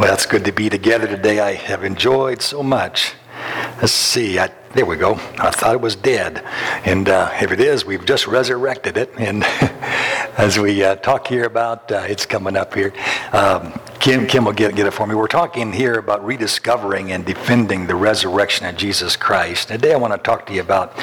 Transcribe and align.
Well, 0.00 0.14
it's 0.14 0.24
good 0.24 0.46
to 0.46 0.52
be 0.52 0.70
together 0.70 1.06
today. 1.06 1.40
I 1.40 1.52
have 1.52 1.84
enjoyed 1.84 2.40
so 2.40 2.62
much. 2.62 3.12
Let's 3.82 3.92
see. 3.92 4.38
I, 4.38 4.50
there 4.72 4.86
we 4.86 4.96
go. 4.96 5.16
I 5.36 5.50
thought 5.50 5.74
it 5.74 5.80
was 5.82 5.94
dead. 5.94 6.42
And 6.86 7.10
uh, 7.10 7.30
if 7.34 7.52
it 7.52 7.60
is, 7.60 7.84
we've 7.84 8.06
just 8.06 8.26
resurrected 8.26 8.96
it. 8.96 9.12
And 9.18 9.44
as 10.38 10.58
we 10.58 10.82
uh, 10.82 10.96
talk 10.96 11.26
here 11.26 11.44
about, 11.44 11.92
uh, 11.92 12.06
it's 12.08 12.24
coming 12.24 12.56
up 12.56 12.72
here. 12.72 12.94
Um, 13.32 13.78
Kim, 13.98 14.26
Kim 14.26 14.46
will 14.46 14.54
get, 14.54 14.74
get 14.74 14.86
it 14.86 14.92
for 14.92 15.06
me. 15.06 15.14
We're 15.14 15.26
talking 15.26 15.70
here 15.70 15.98
about 15.98 16.24
rediscovering 16.24 17.12
and 17.12 17.26
defending 17.26 17.86
the 17.86 17.94
resurrection 17.94 18.64
of 18.64 18.78
Jesus 18.78 19.16
Christ. 19.16 19.68
Today 19.68 19.92
I 19.92 19.96
want 19.96 20.14
to 20.14 20.18
talk 20.18 20.46
to 20.46 20.54
you 20.54 20.62
about 20.62 20.98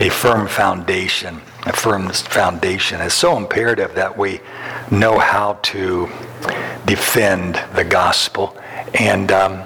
a 0.00 0.08
firm 0.08 0.48
foundation. 0.48 1.40
A 1.66 1.72
firm 1.72 2.08
foundation. 2.08 3.00
It's 3.00 3.14
so 3.14 3.36
imperative 3.36 3.94
that 3.94 4.18
we 4.18 4.40
know 4.90 5.20
how 5.20 5.60
to 5.62 6.10
defend 6.90 7.54
the 7.76 7.84
gospel. 7.84 8.56
And 8.94 9.30
um, 9.30 9.62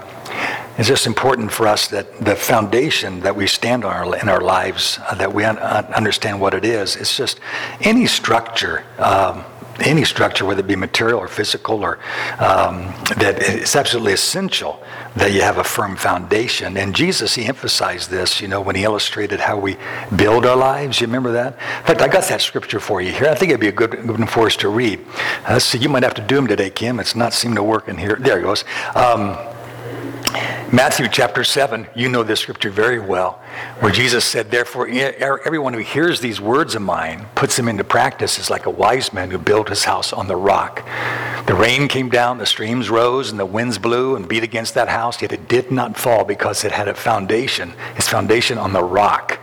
it's 0.76 0.88
just 0.88 1.06
important 1.06 1.50
for 1.50 1.66
us 1.66 1.88
that 1.88 2.22
the 2.22 2.36
foundation 2.36 3.20
that 3.20 3.34
we 3.34 3.46
stand 3.46 3.82
on 3.82 4.12
in 4.20 4.28
our 4.28 4.42
lives, 4.42 4.98
uh, 5.08 5.14
that 5.14 5.32
we 5.32 5.42
un- 5.42 5.58
understand 5.58 6.38
what 6.38 6.52
it 6.52 6.66
is. 6.66 6.96
It's 6.96 7.16
just 7.16 7.40
any 7.80 8.04
structure. 8.04 8.84
Um, 8.98 9.42
any 9.80 10.04
structure, 10.04 10.44
whether 10.44 10.60
it 10.60 10.66
be 10.66 10.76
material 10.76 11.18
or 11.18 11.28
physical, 11.28 11.82
or 11.82 11.98
um, 12.38 12.94
that 13.16 13.36
it's 13.40 13.76
absolutely 13.76 14.12
essential 14.12 14.82
that 15.16 15.32
you 15.32 15.42
have 15.42 15.58
a 15.58 15.64
firm 15.64 15.96
foundation. 15.96 16.76
And 16.76 16.94
Jesus, 16.94 17.34
he 17.34 17.46
emphasized 17.46 18.10
this, 18.10 18.40
you 18.40 18.48
know, 18.48 18.60
when 18.60 18.76
he 18.76 18.84
illustrated 18.84 19.40
how 19.40 19.58
we 19.58 19.76
build 20.16 20.44
our 20.46 20.56
lives. 20.56 21.00
You 21.00 21.06
remember 21.06 21.32
that? 21.32 21.54
In 21.54 21.86
fact, 21.86 22.00
I 22.00 22.08
got 22.08 22.24
that 22.24 22.40
scripture 22.40 22.80
for 22.80 23.00
you 23.00 23.12
here. 23.12 23.28
I 23.28 23.34
think 23.34 23.50
it'd 23.50 23.60
be 23.60 23.68
a 23.68 23.72
good, 23.72 23.90
good 23.92 24.18
one 24.18 24.26
for 24.26 24.46
us 24.46 24.56
to 24.56 24.68
read. 24.68 25.04
Uh, 25.46 25.58
so 25.58 25.78
you 25.78 25.88
might 25.88 26.02
have 26.02 26.14
to 26.14 26.22
do 26.22 26.36
them 26.36 26.46
today, 26.46 26.70
Kim. 26.70 26.98
It's 27.00 27.14
not 27.14 27.32
seeming 27.32 27.56
to 27.56 27.62
work 27.62 27.88
in 27.88 27.96
here. 27.96 28.16
There 28.16 28.38
it 28.38 28.42
goes. 28.42 28.64
Um, 28.94 29.36
Matthew 30.72 31.06
chapter 31.08 31.44
7, 31.44 31.86
you 31.94 32.08
know 32.08 32.24
this 32.24 32.40
scripture 32.40 32.70
very 32.70 32.98
well, 32.98 33.40
where 33.78 33.92
Jesus 33.92 34.24
said, 34.24 34.50
Therefore, 34.50 34.88
er, 34.88 35.40
everyone 35.44 35.72
who 35.72 35.78
hears 35.78 36.18
these 36.18 36.40
words 36.40 36.74
of 36.74 36.82
mine, 36.82 37.26
puts 37.36 37.56
them 37.56 37.68
into 37.68 37.84
practice, 37.84 38.38
is 38.40 38.50
like 38.50 38.66
a 38.66 38.70
wise 38.70 39.12
man 39.12 39.30
who 39.30 39.38
built 39.38 39.68
his 39.68 39.84
house 39.84 40.12
on 40.12 40.26
the 40.26 40.34
rock. 40.34 40.84
The 41.46 41.54
rain 41.54 41.86
came 41.86 42.08
down, 42.08 42.38
the 42.38 42.46
streams 42.46 42.90
rose, 42.90 43.30
and 43.30 43.38
the 43.38 43.46
winds 43.46 43.78
blew 43.78 44.16
and 44.16 44.28
beat 44.28 44.42
against 44.42 44.74
that 44.74 44.88
house, 44.88 45.22
yet 45.22 45.32
it 45.32 45.46
did 45.46 45.70
not 45.70 45.96
fall 45.96 46.24
because 46.24 46.64
it 46.64 46.72
had 46.72 46.88
a 46.88 46.94
foundation, 46.94 47.74
its 47.96 48.08
foundation 48.08 48.58
on 48.58 48.72
the 48.72 48.82
rock. 48.82 49.38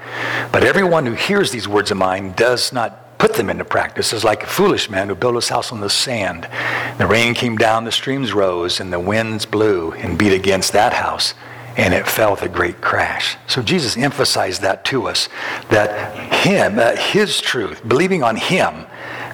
But 0.52 0.64
everyone 0.64 1.05
who 1.05 1.14
hears 1.14 1.52
these 1.52 1.67
words 1.67 1.92
of 1.92 1.98
mine 1.98 2.33
does 2.33 2.73
not 2.73 3.00
put 3.22 3.36
them 3.36 3.52
into 3.52 3.64
practice 3.64 4.14
is 4.14 4.23
like 4.23 4.41
a 4.41 4.47
foolish 4.47 4.89
man 4.89 5.08
who 5.08 5.14
built 5.14 5.36
his 5.36 5.47
house 5.47 5.72
on 5.72 5.80
the 5.80 5.91
sand. 5.91 6.50
The 6.97 7.05
rain 7.05 7.36
came 7.36 7.55
down, 7.55 7.86
the 7.86 7.91
streams 7.91 8.33
rose, 8.33 8.80
and 8.80 8.91
the 8.91 9.00
winds 9.00 9.45
blew 9.45 9.91
and 9.91 10.17
beat 10.17 10.33
against 10.33 10.73
that 10.73 10.94
house, 10.94 11.36
and 11.77 11.94
it 11.94 12.08
fell 12.08 12.31
with 12.31 12.42
a 12.42 12.49
great 12.49 12.81
crash. 12.81 13.38
So 13.45 13.61
Jesus 13.61 13.95
emphasized 13.95 14.64
that 14.64 14.83
to 14.86 15.08
us, 15.08 15.30
that 15.69 16.33
him, 16.33 16.80
uh, 16.80 16.95
his 16.95 17.39
truth, 17.39 17.88
believing 17.88 18.23
on 18.23 18.38
him, 18.38 18.88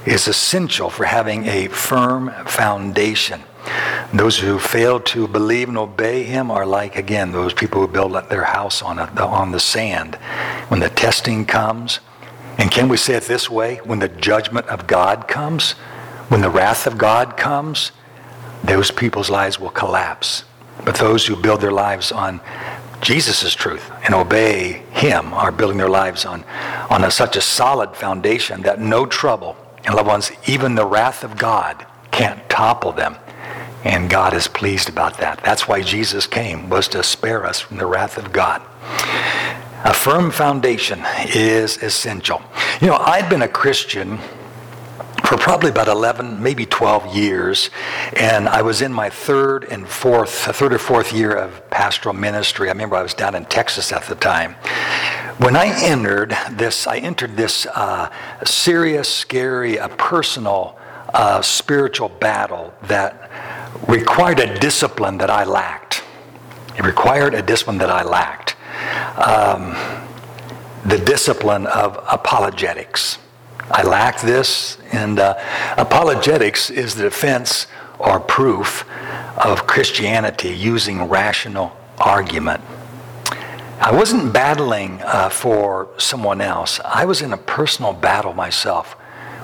is 0.05 0.27
essential 0.27 0.89
for 0.89 1.05
having 1.05 1.45
a 1.45 1.69
firm 1.69 2.29
foundation. 2.45 3.41
Those 4.13 4.37
who 4.37 4.59
fail 4.59 4.99
to 4.99 5.29
believe 5.29 5.69
and 5.69 5.77
obey 5.77 6.23
him 6.23 6.51
are 6.51 6.65
like, 6.65 6.97
again, 6.97 7.31
those 7.31 7.53
people 7.53 7.79
who 7.79 7.87
build 7.87 8.11
their 8.27 8.43
house 8.43 8.81
on, 8.81 8.99
a, 8.99 9.05
on 9.21 9.53
the 9.53 9.61
sand. 9.61 10.15
When 10.67 10.81
the 10.81 10.89
testing 10.89 11.45
comes, 11.45 12.01
and 12.57 12.71
can 12.71 12.89
we 12.89 12.97
say 12.97 13.15
it 13.15 13.23
this 13.23 13.49
way? 13.49 13.77
When 13.77 13.99
the 13.99 14.09
judgment 14.09 14.67
of 14.67 14.87
God 14.87 15.27
comes, 15.27 15.73
when 16.29 16.41
the 16.41 16.49
wrath 16.49 16.87
of 16.87 16.97
God 16.97 17.37
comes, 17.37 17.91
those 18.63 18.91
people's 18.91 19.29
lives 19.29 19.59
will 19.59 19.69
collapse. 19.69 20.43
But 20.83 20.95
those 20.95 21.25
who 21.25 21.35
build 21.35 21.61
their 21.61 21.71
lives 21.71 22.11
on 22.11 22.41
Jesus' 23.01 23.53
truth 23.53 23.91
and 24.03 24.15
obey 24.15 24.83
Him 24.91 25.33
are 25.33 25.51
building 25.51 25.77
their 25.77 25.89
lives 25.89 26.25
on, 26.25 26.43
on 26.89 27.03
a, 27.03 27.11
such 27.11 27.35
a 27.35 27.41
solid 27.41 27.95
foundation 27.95 28.63
that 28.63 28.79
no 28.79 29.05
trouble, 29.05 29.55
and 29.85 29.95
loved 29.95 30.07
ones, 30.07 30.31
even 30.47 30.75
the 30.75 30.85
wrath 30.85 31.23
of 31.23 31.37
God 31.37 31.85
can't 32.11 32.49
topple 32.49 32.91
them. 32.91 33.15
And 33.83 34.09
God 34.09 34.33
is 34.33 34.47
pleased 34.47 34.89
about 34.89 35.17
that. 35.19 35.41
That's 35.43 35.67
why 35.67 35.81
Jesus 35.81 36.27
came, 36.27 36.69
was 36.69 36.87
to 36.89 37.03
spare 37.03 37.45
us 37.45 37.59
from 37.59 37.77
the 37.77 37.85
wrath 37.85 38.17
of 38.17 38.33
God. 38.33 38.61
A 39.83 39.93
firm 39.93 40.31
foundation 40.31 41.05
is 41.35 41.77
essential. 41.77 42.41
You 42.81 42.87
know, 42.87 42.95
I'd 42.95 43.29
been 43.29 43.43
a 43.43 43.47
Christian 43.47 44.17
for 45.23 45.37
probably 45.37 45.69
about 45.69 45.87
11, 45.87 46.41
maybe 46.41 46.65
12 46.65 47.15
years, 47.15 47.69
and 48.15 48.49
I 48.49 48.63
was 48.63 48.81
in 48.81 48.91
my 48.91 49.11
third 49.11 49.65
and 49.65 49.87
fourth, 49.87 50.31
third 50.31 50.73
or 50.73 50.79
fourth 50.79 51.13
year 51.13 51.35
of 51.35 51.69
pastoral 51.69 52.15
ministry. 52.15 52.69
I 52.69 52.71
remember 52.71 52.95
I 52.95 53.03
was 53.03 53.13
down 53.13 53.35
in 53.35 53.45
Texas 53.45 53.91
at 53.91 54.03
the 54.03 54.15
time. 54.15 54.53
When 55.37 55.55
I 55.55 55.67
entered 55.83 56.35
this, 56.49 56.87
I 56.87 56.97
entered 56.97 57.37
this 57.37 57.67
uh, 57.67 58.09
serious, 58.45 59.07
scary, 59.07 59.77
a 59.77 59.89
personal, 59.89 60.79
uh, 61.13 61.43
spiritual 61.43 62.09
battle 62.09 62.73
that 62.83 63.29
required 63.87 64.39
a 64.39 64.57
discipline 64.59 65.19
that 65.19 65.29
I 65.29 65.43
lacked. 65.43 66.03
It 66.75 66.83
required 66.83 67.35
a 67.35 67.43
discipline 67.43 67.77
that 67.77 67.91
I 67.91 68.01
lacked 68.01 68.56
um, 69.17 69.75
the 70.85 70.97
discipline 70.97 71.67
of 71.67 72.03
apologetics. 72.09 73.17
I 73.69 73.83
lack 73.83 74.21
this, 74.21 74.77
and 74.91 75.19
uh, 75.19 75.37
apologetics 75.77 76.69
is 76.69 76.95
the 76.95 77.03
defense 77.03 77.67
or 77.99 78.19
proof 78.19 78.85
of 79.37 79.67
Christianity 79.67 80.49
using 80.49 81.03
rational 81.03 81.75
argument. 81.97 82.61
I 83.79 83.91
wasn't 83.91 84.33
battling 84.33 85.01
uh, 85.03 85.29
for 85.29 85.89
someone 85.97 86.41
else. 86.41 86.79
I 86.83 87.05
was 87.05 87.21
in 87.21 87.33
a 87.33 87.37
personal 87.37 87.93
battle 87.93 88.33
myself 88.33 88.95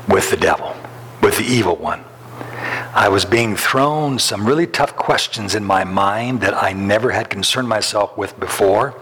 with 0.07 0.29
the 0.31 0.37
devil, 0.37 0.75
with 1.21 1.37
the 1.37 1.43
evil 1.43 1.75
one. 1.75 2.03
I 2.95 3.09
was 3.09 3.25
being 3.25 3.55
thrown 3.55 4.19
some 4.19 4.45
really 4.45 4.67
tough 4.67 4.95
questions 4.95 5.55
in 5.55 5.63
my 5.63 5.83
mind 5.83 6.41
that 6.41 6.53
I 6.53 6.73
never 6.73 7.11
had 7.11 7.29
concerned 7.29 7.67
myself 7.67 8.17
with 8.17 8.39
before. 8.39 8.99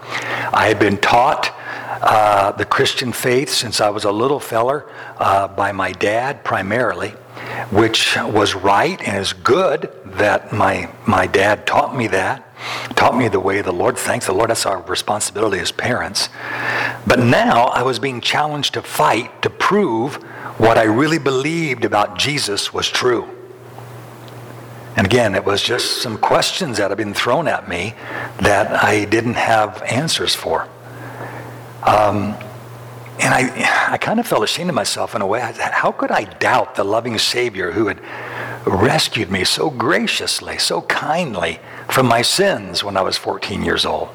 I 0.52 0.66
had 0.68 0.78
been 0.78 0.96
taught 0.98 1.54
uh, 2.02 2.52
the 2.52 2.64
Christian 2.64 3.12
faith 3.12 3.48
since 3.48 3.80
I 3.80 3.90
was 3.90 4.04
a 4.04 4.10
little 4.10 4.40
feller 4.40 4.90
uh, 5.18 5.48
by 5.48 5.72
my 5.72 5.92
dad 5.92 6.42
primarily, 6.42 7.10
which 7.70 8.16
was 8.16 8.54
right 8.54 9.00
and 9.06 9.18
is 9.18 9.32
good 9.32 9.92
that 10.04 10.52
my, 10.52 10.90
my 11.06 11.26
dad 11.26 11.66
taught 11.66 11.96
me 11.96 12.08
that, 12.08 12.48
taught 12.96 13.16
me 13.16 13.28
the 13.28 13.40
way 13.40 13.62
the 13.62 13.72
Lord. 13.72 13.96
Thanks 13.96 14.26
the 14.26 14.32
Lord, 14.32 14.50
that's 14.50 14.66
our 14.66 14.82
responsibility 14.82 15.58
as 15.60 15.70
parents. 15.70 16.28
But 17.06 17.20
now 17.20 17.66
I 17.66 17.82
was 17.82 17.98
being 17.98 18.20
challenged 18.20 18.74
to 18.74 18.82
fight 18.82 19.42
to 19.42 19.50
prove 19.50 20.16
what 20.58 20.78
I 20.78 20.84
really 20.84 21.18
believed 21.18 21.84
about 21.84 22.18
Jesus 22.18 22.72
was 22.72 22.88
true. 22.88 23.41
And 24.96 25.06
again, 25.06 25.34
it 25.34 25.44
was 25.44 25.62
just 25.62 26.02
some 26.02 26.18
questions 26.18 26.78
that 26.78 26.90
had 26.90 26.98
been 26.98 27.14
thrown 27.14 27.48
at 27.48 27.68
me 27.68 27.94
that 28.40 28.72
I 28.84 29.04
didn't 29.06 29.34
have 29.34 29.82
answers 29.82 30.34
for. 30.34 30.68
Um, 31.82 32.36
and 33.20 33.32
I, 33.34 33.92
I 33.92 33.98
kind 33.98 34.20
of 34.20 34.26
felt 34.26 34.42
ashamed 34.42 34.68
of 34.68 34.74
myself 34.74 35.14
in 35.14 35.22
a 35.22 35.26
way. 35.26 35.40
How 35.40 35.92
could 35.92 36.10
I 36.10 36.24
doubt 36.24 36.74
the 36.74 36.84
loving 36.84 37.18
Savior 37.18 37.72
who 37.72 37.86
had 37.86 38.00
rescued 38.66 39.30
me 39.30 39.44
so 39.44 39.70
graciously, 39.70 40.58
so 40.58 40.82
kindly 40.82 41.60
from 41.88 42.06
my 42.06 42.22
sins 42.22 42.84
when 42.84 42.96
I 42.96 43.02
was 43.02 43.16
14 43.16 43.62
years 43.62 43.86
old? 43.86 44.08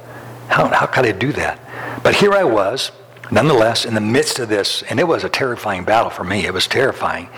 How, 0.49 0.67
how 0.67 0.85
could 0.85 1.05
I 1.05 1.11
do 1.11 1.31
that? 1.33 2.03
But 2.03 2.15
here 2.15 2.33
I 2.33 2.43
was, 2.43 2.91
nonetheless, 3.31 3.85
in 3.85 3.93
the 3.93 4.01
midst 4.01 4.39
of 4.39 4.49
this, 4.49 4.83
and 4.83 4.99
it 4.99 5.07
was 5.07 5.23
a 5.23 5.29
terrifying 5.29 5.83
battle 5.83 6.09
for 6.09 6.23
me. 6.23 6.45
It 6.45 6.53
was 6.53 6.67
terrifying. 6.67 7.29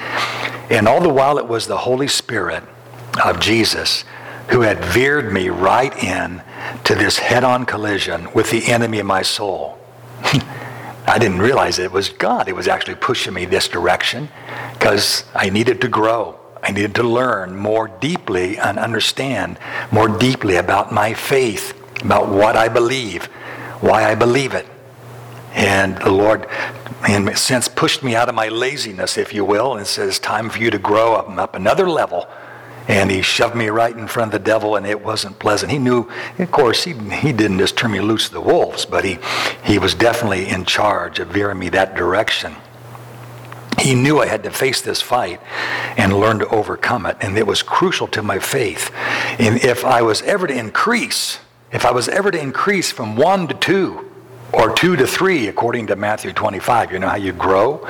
And 0.70 0.88
all 0.88 1.02
the 1.02 1.10
while, 1.10 1.38
it 1.38 1.48
was 1.48 1.68
the 1.68 1.78
Holy 1.78 2.08
Spirit 2.08 2.64
of 3.24 3.40
Jesus 3.40 4.04
who 4.50 4.62
had 4.62 4.84
veered 4.84 5.32
me 5.32 5.50
right 5.50 5.96
in 6.04 6.42
to 6.84 6.96
this 6.96 7.20
head-on 7.20 7.66
collision 7.66 8.32
with 8.34 8.50
the 8.50 8.72
enemy 8.72 9.00
of 9.00 9.06
my 9.06 9.22
soul. 9.22 9.78
I 11.06 11.18
didn't 11.20 11.40
realize 11.40 11.80
it 11.80 11.92
was 11.92 12.10
God. 12.10 12.48
It 12.48 12.56
was 12.56 12.68
actually 12.68 12.96
pushing 12.96 13.34
me 13.34 13.46
this 13.46 13.68
direction 13.68 14.30
because 14.74 15.24
I 15.34 15.50
needed 15.50 15.82
to 15.82 15.88
grow. 15.88 16.40
I 16.62 16.72
needed 16.72 16.96
to 16.96 17.04
learn 17.04 17.56
more 17.56 17.88
deeply 17.88 18.58
and 18.58 18.78
understand 18.78 19.60
more 19.92 20.08
deeply 20.08 20.56
about 20.56 20.92
my 20.92 21.14
faith, 21.14 21.74
about 22.02 22.30
what 22.30 22.56
I 22.56 22.68
believe, 22.68 23.26
why 23.82 24.04
I 24.04 24.16
believe 24.16 24.54
it. 24.54 24.68
And 25.54 25.98
the 25.98 26.12
Lord, 26.12 26.48
in 27.08 27.28
a 27.28 27.36
sense, 27.36 27.68
pushed 27.68 28.04
me 28.04 28.16
out 28.16 28.30
of 28.30 28.36
my 28.36 28.50
laziness, 28.50 29.18
if 29.18 29.34
you 29.34 29.46
will, 29.46 29.78
and 29.78 29.88
says, 29.88 30.20
time 30.20 30.50
for 30.50 30.60
you 30.60 30.70
to 30.70 30.78
grow 30.78 31.16
up, 31.16 31.30
up 31.38 31.56
another 31.56 31.90
level 31.90 32.28
and 32.90 33.12
he 33.12 33.22
shoved 33.22 33.56
me 33.56 33.68
right 33.68 33.96
in 33.96 34.08
front 34.08 34.34
of 34.34 34.42
the 34.42 34.44
devil, 34.44 34.76
and 34.76 34.86
it 34.86 35.02
wasn't 35.02 35.38
pleasant. 35.38 35.72
He 35.72 35.78
knew, 35.78 36.10
of 36.40 36.50
course, 36.50 36.84
he, 36.84 36.94
he 36.94 37.32
didn't 37.32 37.60
just 37.60 37.78
turn 37.78 37.92
me 37.92 38.02
loose 38.02 38.28
to 38.30 38.34
the 38.34 38.42
wolves, 38.42 38.84
but 38.84 39.06
he, 39.06 39.20
he 39.64 39.78
was 39.78 39.94
definitely 39.94 40.50
in 40.50 40.66
charge 40.66 41.20
of 41.20 41.28
veering 41.28 41.60
me 41.60 41.70
that 41.70 41.96
direction. 41.96 42.56
He 43.80 43.94
knew 43.94 44.20
I 44.20 44.26
had 44.26 44.42
to 44.44 44.50
face 44.50 44.82
this 44.82 45.04
fight 45.04 45.40
and 45.98 46.20
learn 46.20 46.40
to 46.40 46.48
overcome 46.50 47.06
it. 47.06 47.16
And 47.22 47.38
it 47.38 47.46
was 47.46 47.62
crucial 47.62 48.08
to 48.08 48.24
my 48.24 48.40
faith. 48.40 48.92
And 49.38 49.64
if 49.64 49.86
I 49.86 50.02
was 50.02 50.24
ever 50.24 50.48
to 50.48 50.54
increase, 50.54 51.40
if 51.72 51.86
I 51.86 51.92
was 51.92 52.10
ever 52.10 52.32
to 52.32 52.42
increase 52.42 52.92
from 52.92 53.16
one 53.16 53.48
to 53.48 53.54
two, 53.54 54.12
or 54.52 54.74
two 54.74 54.96
to 54.96 55.06
three, 55.06 55.48
according 55.48 55.88
to 55.88 55.96
Matthew 55.96 56.34
25, 56.34 56.92
you 56.92 56.98
know 56.98 57.08
how 57.08 57.18
you 57.18 57.34
grow? 57.34 57.88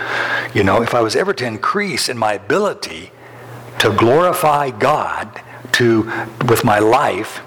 You 0.53 0.65
know, 0.65 0.81
if 0.81 0.93
I 0.93 0.99
was 1.01 1.15
ever 1.15 1.33
to 1.33 1.45
increase 1.45 2.09
in 2.09 2.17
my 2.17 2.33
ability 2.33 3.13
to 3.79 3.91
glorify 3.91 4.69
God 4.71 5.41
to, 5.73 6.03
with 6.47 6.63
my 6.63 6.79
life, 6.79 7.41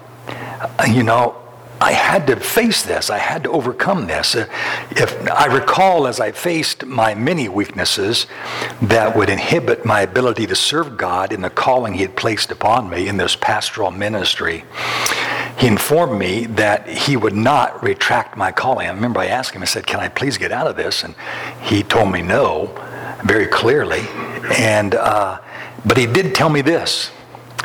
you 0.89 1.03
know, 1.03 1.43
I 1.83 1.93
had 1.93 2.29
to 2.29 2.37
face 2.37 2.85
this. 2.85 3.11
I 3.11 3.19
had 3.19 3.43
to 3.43 3.51
overcome 3.51 4.07
this. 4.07 4.37
Uh, 4.37 4.47
if 4.93 5.29
I 5.29 5.47
recall, 5.47 6.07
as 6.07 6.21
I 6.21 6.31
faced 6.31 6.87
my 6.87 7.13
many 7.17 7.49
weaknesses 7.49 8.29
that 8.83 9.17
would 9.17 9.29
inhibit 9.29 9.85
my 9.85 10.03
ability 10.03 10.47
to 10.47 10.55
serve 10.55 10.97
God 10.97 11.33
in 11.33 11.41
the 11.41 11.51
calling 11.51 11.95
He 11.95 12.03
had 12.03 12.15
placed 12.15 12.53
upon 12.53 12.89
me 12.89 13.09
in 13.09 13.17
this 13.17 13.35
pastoral 13.35 13.91
ministry, 13.91 14.65
He 15.59 15.67
informed 15.67 16.21
me 16.21 16.47
that 16.47 16.89
He 16.89 17.17
would 17.17 17.35
not 17.35 17.83
retract 17.83 18.37
my 18.37 18.53
calling. 18.53 18.87
I 18.87 18.93
remember 18.93 19.19
I 19.19 19.27
asked 19.27 19.53
Him, 19.53 19.63
I 19.63 19.65
said, 19.65 19.85
Can 19.85 19.99
I 19.99 20.09
please 20.09 20.39
get 20.39 20.53
out 20.53 20.69
of 20.69 20.77
this? 20.77 21.03
And 21.03 21.17
He 21.63 21.83
told 21.83 22.13
me 22.13 22.23
no, 22.23 22.71
very 23.25 23.49
clearly. 23.49 24.03
And, 24.51 24.95
uh, 24.95 25.41
but 25.85 25.97
He 25.97 26.07
did 26.07 26.35
tell 26.35 26.49
me 26.49 26.63
this. 26.63 27.11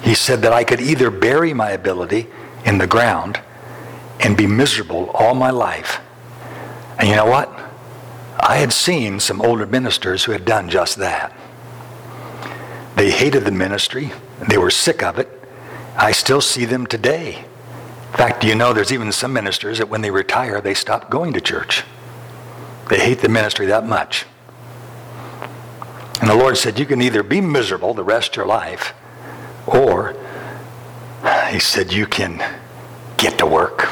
He 0.03 0.13
said 0.13 0.41
that 0.43 0.53
I 0.53 0.63
could 0.63 0.81
either 0.81 1.09
bury 1.09 1.53
my 1.53 1.71
ability 1.71 2.27
in 2.65 2.77
the 2.77 2.87
ground 2.87 3.39
and 4.19 4.37
be 4.37 4.47
miserable 4.47 5.09
all 5.11 5.33
my 5.33 5.49
life. 5.49 5.99
And 6.99 7.07
you 7.07 7.15
know 7.15 7.25
what? 7.25 7.49
I 8.39 8.57
had 8.57 8.71
seen 8.71 9.19
some 9.19 9.41
older 9.41 9.65
ministers 9.65 10.23
who 10.23 10.31
had 10.31 10.45
done 10.45 10.69
just 10.69 10.97
that. 10.97 11.33
They 12.95 13.11
hated 13.11 13.45
the 13.45 13.51
ministry, 13.51 14.11
they 14.49 14.57
were 14.57 14.71
sick 14.71 15.03
of 15.03 15.19
it. 15.19 15.29
I 15.95 16.11
still 16.11 16.41
see 16.41 16.65
them 16.65 16.85
today. 16.85 17.45
In 18.11 18.17
fact, 18.17 18.43
you 18.43 18.55
know 18.55 18.71
there's 18.71 18.93
even 18.93 19.11
some 19.11 19.33
ministers 19.33 19.79
that 19.79 19.89
when 19.89 20.01
they 20.01 20.11
retire, 20.11 20.61
they 20.61 20.73
stop 20.73 21.09
going 21.09 21.33
to 21.33 21.41
church? 21.41 21.83
They 22.89 22.99
hate 22.99 23.19
the 23.19 23.29
ministry 23.29 23.65
that 23.67 23.85
much. 23.85 24.25
And 26.21 26.29
the 26.29 26.35
Lord 26.35 26.57
said, 26.57 26.79
You 26.79 26.85
can 26.85 27.01
either 27.01 27.23
be 27.23 27.41
miserable 27.41 27.93
the 27.93 28.03
rest 28.03 28.31
of 28.31 28.37
your 28.37 28.47
life, 28.47 28.93
or 29.65 30.15
He 31.49 31.59
said, 31.59 31.93
You 31.93 32.05
can 32.05 32.43
get 33.17 33.37
to 33.39 33.45
work. 33.45 33.87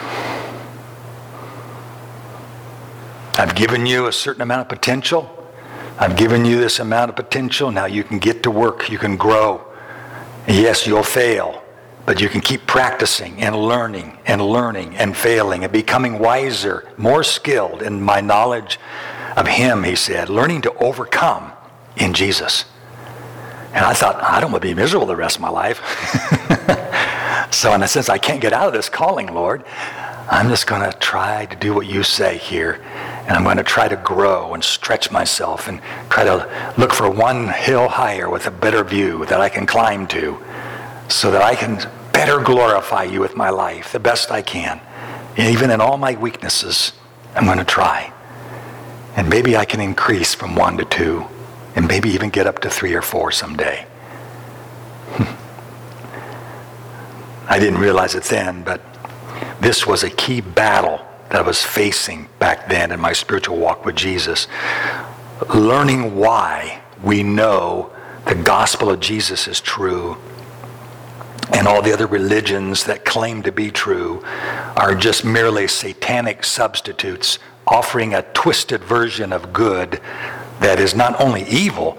I've 3.38 3.56
given 3.56 3.86
you 3.86 4.08
a 4.08 4.14
certain 4.14 4.42
amount 4.42 4.62
of 4.62 4.70
potential. 4.70 5.32
I've 6.00 6.16
given 6.16 6.46
you 6.46 6.58
this 6.58 6.80
amount 6.80 7.10
of 7.10 7.16
potential. 7.16 7.72
Now 7.72 7.86
you 7.86 8.04
can 8.04 8.20
get 8.20 8.44
to 8.44 8.52
work. 8.52 8.90
You 8.90 8.98
can 8.98 9.18
grow. 9.18 9.66
yes, 10.48 10.88
you'll 10.88 11.04
fail, 11.04 11.64
but 12.06 12.22
you 12.22 12.30
can 12.30 12.42
keep 12.42 12.66
practicing 12.66 13.42
and 13.42 13.56
learning 13.56 14.18
and 14.26 14.42
learning 14.42 14.96
and 14.96 15.16
failing 15.16 15.64
and 15.64 15.72
becoming 15.72 16.20
wiser, 16.20 16.90
more 16.98 17.24
skilled 17.24 17.82
in 17.82 18.02
my 18.02 18.22
knowledge 18.22 18.80
of 19.36 19.48
Him, 19.48 19.84
he 19.84 19.96
said, 19.96 20.30
learning 20.30 20.62
to 20.62 20.74
overcome 20.76 21.52
in 21.96 22.14
Jesus. 22.14 22.66
And 23.74 23.86
I 23.86 23.94
thought, 23.94 24.22
I 24.24 24.40
don't 24.40 24.52
want 24.52 24.62
to 24.62 24.70
be 24.70 24.74
miserable 24.74 25.06
the 25.06 25.16
rest 25.16 25.36
of 25.36 25.42
my 25.42 25.50
life. 25.50 25.82
So, 27.56 27.74
in 27.74 27.82
a 27.84 27.88
sense, 27.88 28.10
I 28.10 28.18
can't 28.18 28.42
get 28.42 28.52
out 28.52 28.68
of 28.68 28.74
this 28.74 28.90
calling, 28.90 29.34
Lord. 29.34 29.64
I'm 30.30 30.50
just 30.50 30.68
going 30.68 30.82
to 30.82 30.98
try 30.98 31.46
to 31.46 31.56
do 31.56 31.74
what 31.74 31.88
you 31.88 32.04
say 32.04 32.38
here. 32.38 32.82
And 33.28 33.32
I'm 33.32 33.46
going 33.46 33.56
to 33.58 33.64
try 33.64 33.88
to 33.88 33.96
grow 33.96 34.54
and 34.54 34.62
stretch 34.62 35.10
myself 35.10 35.70
and 35.70 35.82
try 36.10 36.26
to 36.26 36.74
look 36.78 36.92
for 36.92 37.10
one 37.10 37.48
hill 37.48 37.88
higher 37.88 38.30
with 38.30 38.46
a 38.46 38.52
better 38.52 38.84
view 38.84 39.26
that 39.28 39.40
I 39.40 39.48
can 39.48 39.66
climb 39.66 40.06
to 40.08 40.38
so 41.08 41.32
that 41.32 41.44
I 41.44 41.56
can 41.56 41.78
better 42.12 42.42
glorify 42.42 43.04
you 43.04 43.22
with 43.22 43.38
my 43.38 43.50
life 43.50 43.94
the 43.94 44.00
best 44.00 44.32
I 44.32 44.42
can. 44.42 44.82
And 45.38 45.54
even 45.54 45.72
in 45.72 45.80
all 45.80 45.98
my 45.98 46.16
weaknesses, 46.16 46.92
I'm 47.36 47.46
going 47.46 47.58
to 47.58 47.64
try. 47.64 48.12
And 49.16 49.30
maybe 49.30 49.56
I 49.56 49.64
can 49.64 49.80
increase 49.80 50.34
from 50.34 50.56
one 50.56 50.78
to 50.78 50.86
two 50.86 51.26
and 51.76 51.88
maybe 51.88 52.10
even 52.10 52.30
get 52.30 52.48
up 52.48 52.60
to 52.60 52.70
three 52.70 52.94
or 52.94 53.02
four 53.02 53.32
someday. 53.32 53.86
I 57.48 57.60
didn't 57.60 57.80
realize 57.80 58.16
it 58.16 58.24
then, 58.24 58.64
but 58.64 58.82
this 59.60 59.86
was 59.86 60.04
a 60.04 60.10
key 60.10 60.42
battle 60.42 61.06
that 61.30 61.38
I 61.38 61.42
was 61.42 61.62
facing 61.62 62.28
back 62.40 62.70
then 62.70 62.92
in 62.92 63.00
my 63.00 63.14
spiritual 63.14 63.58
walk 63.58 63.86
with 63.86 63.96
Jesus. 63.96 64.48
Learning 65.54 66.16
why 66.16 66.82
we 67.04 67.24
know 67.24 67.92
the 68.26 68.36
gospel 68.36 68.90
of 68.90 69.00
Jesus 69.00 69.48
is 69.48 69.60
true 69.62 70.18
and 71.54 71.68
all 71.68 71.82
the 71.82 71.94
other 71.94 72.08
religions 72.08 72.86
that 72.86 73.06
claim 73.06 73.44
to 73.44 73.52
be 73.52 73.70
true 73.70 74.24
are 74.76 74.96
just 74.96 75.24
merely 75.24 75.68
satanic 75.68 76.44
substitutes 76.44 77.38
offering 77.68 78.14
a 78.14 78.22
twisted 78.34 78.84
version 78.84 79.32
of 79.32 79.54
good 79.54 80.02
that 80.60 80.80
is 80.80 80.96
not 80.96 81.20
only 81.20 81.44
evil, 81.44 81.98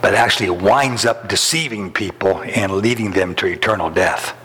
but 0.00 0.14
actually 0.14 0.50
winds 0.50 1.04
up 1.04 1.28
deceiving 1.28 1.92
people 1.92 2.42
and 2.42 2.72
leading 2.72 3.12
them 3.12 3.34
to 3.36 3.46
eternal 3.46 3.90
death. 3.90 4.36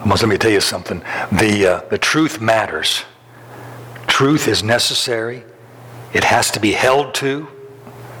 Almost 0.00 0.22
let 0.22 0.28
me 0.28 0.38
tell 0.38 0.52
you 0.52 0.60
something. 0.60 1.00
The, 1.32 1.66
uh, 1.66 1.88
the 1.88 1.98
truth 1.98 2.40
matters. 2.40 3.04
Truth 4.06 4.46
is 4.46 4.62
necessary. 4.62 5.42
It 6.12 6.24
has 6.24 6.50
to 6.52 6.60
be 6.60 6.72
held 6.72 7.14
to, 7.16 7.48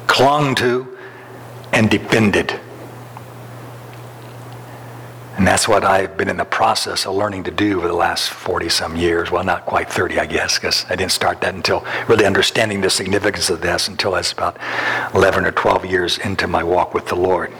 clung 0.06 0.54
to, 0.56 0.96
and 1.72 1.88
defended. 1.88 2.58
And 5.36 5.46
that's 5.46 5.68
what 5.68 5.84
I've 5.84 6.16
been 6.16 6.30
in 6.30 6.38
the 6.38 6.46
process 6.46 7.06
of 7.06 7.14
learning 7.14 7.44
to 7.44 7.50
do 7.50 7.78
over 7.78 7.88
the 7.88 7.94
last 7.94 8.30
40 8.30 8.70
some 8.70 8.96
years. 8.96 9.30
Well, 9.30 9.44
not 9.44 9.66
quite 9.66 9.90
30, 9.90 10.18
I 10.18 10.24
guess, 10.24 10.58
because 10.58 10.86
I 10.88 10.96
didn't 10.96 11.12
start 11.12 11.42
that 11.42 11.54
until 11.54 11.84
really 12.08 12.24
understanding 12.24 12.80
the 12.80 12.88
significance 12.88 13.50
of 13.50 13.60
this 13.60 13.86
until 13.86 14.14
I 14.14 14.18
was 14.18 14.32
about 14.32 14.56
11 15.14 15.44
or 15.44 15.52
12 15.52 15.84
years 15.84 16.16
into 16.18 16.46
my 16.46 16.64
walk 16.64 16.94
with 16.94 17.06
the 17.08 17.16
Lord. 17.16 17.52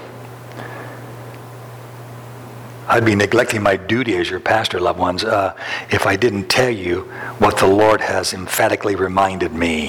I'd 2.88 3.04
be 3.04 3.14
neglecting 3.14 3.62
my 3.62 3.76
duty 3.76 4.16
as 4.16 4.30
your 4.30 4.40
pastor, 4.40 4.80
loved 4.80 4.98
ones, 4.98 5.24
uh, 5.24 5.54
if 5.90 6.06
I 6.06 6.16
didn't 6.16 6.48
tell 6.48 6.70
you 6.70 7.00
what 7.38 7.58
the 7.58 7.66
Lord 7.66 8.00
has 8.00 8.32
emphatically 8.32 8.94
reminded 8.94 9.52
me. 9.52 9.88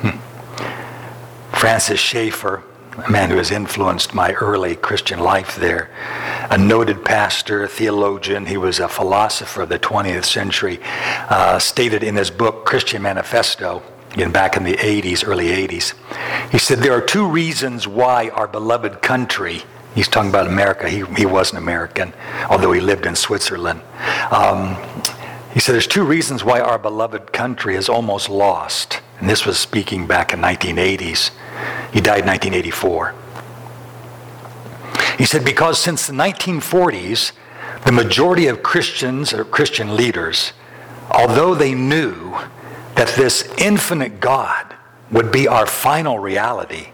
Hmm. 0.00 1.54
Francis 1.54 2.00
Schaeffer, 2.00 2.62
a 3.04 3.10
man 3.10 3.28
who 3.30 3.36
has 3.36 3.50
influenced 3.50 4.14
my 4.14 4.32
early 4.34 4.76
Christian 4.76 5.18
life 5.18 5.56
there, 5.56 5.90
a 6.50 6.58
noted 6.58 7.04
pastor, 7.04 7.64
a 7.64 7.68
theologian, 7.68 8.46
he 8.46 8.56
was 8.56 8.78
a 8.78 8.88
philosopher 8.88 9.62
of 9.62 9.68
the 9.68 9.78
20th 9.78 10.24
century, 10.24 10.80
uh, 11.28 11.58
stated 11.58 12.02
in 12.02 12.16
his 12.16 12.30
book, 12.30 12.64
Christian 12.64 13.02
Manifesto, 13.02 13.82
again 14.12 14.32
back 14.32 14.56
in 14.56 14.64
the 14.64 14.76
80s, 14.76 15.26
early 15.26 15.48
80s, 15.48 15.94
he 16.50 16.58
said, 16.58 16.78
There 16.78 16.92
are 16.92 17.00
two 17.00 17.26
reasons 17.28 17.86
why 17.86 18.28
our 18.30 18.48
beloved 18.48 19.02
country 19.02 19.62
He's 19.96 20.08
talking 20.08 20.28
about 20.28 20.46
America. 20.46 20.90
He, 20.90 21.06
he 21.16 21.24
wasn't 21.24 21.62
American, 21.62 22.12
although 22.50 22.70
he 22.70 22.82
lived 22.82 23.06
in 23.06 23.16
Switzerland. 23.16 23.80
Um, 24.30 24.76
he 25.54 25.58
said 25.58 25.72
there's 25.72 25.86
two 25.86 26.04
reasons 26.04 26.44
why 26.44 26.60
our 26.60 26.78
beloved 26.78 27.32
country 27.32 27.76
is 27.76 27.88
almost 27.88 28.28
lost. 28.28 29.00
And 29.18 29.30
this 29.30 29.46
was 29.46 29.58
speaking 29.58 30.06
back 30.06 30.34
in 30.34 30.40
1980s. 30.40 31.30
He 31.94 32.02
died 32.02 32.20
in 32.20 32.26
1984. 32.26 33.14
He 35.18 35.24
said 35.24 35.44
because 35.44 35.78
since 35.78 36.06
the 36.06 36.12
1940s, 36.12 37.32
the 37.84 37.92
majority 37.92 38.48
of 38.48 38.62
Christians 38.62 39.32
or 39.32 39.44
Christian 39.44 39.96
leaders, 39.96 40.52
although 41.10 41.54
they 41.54 41.74
knew 41.74 42.36
that 42.96 43.08
this 43.16 43.48
infinite 43.58 44.20
God 44.20 44.74
would 45.10 45.30
be 45.30 45.48
our 45.48 45.66
final 45.66 46.18
reality, 46.18 46.88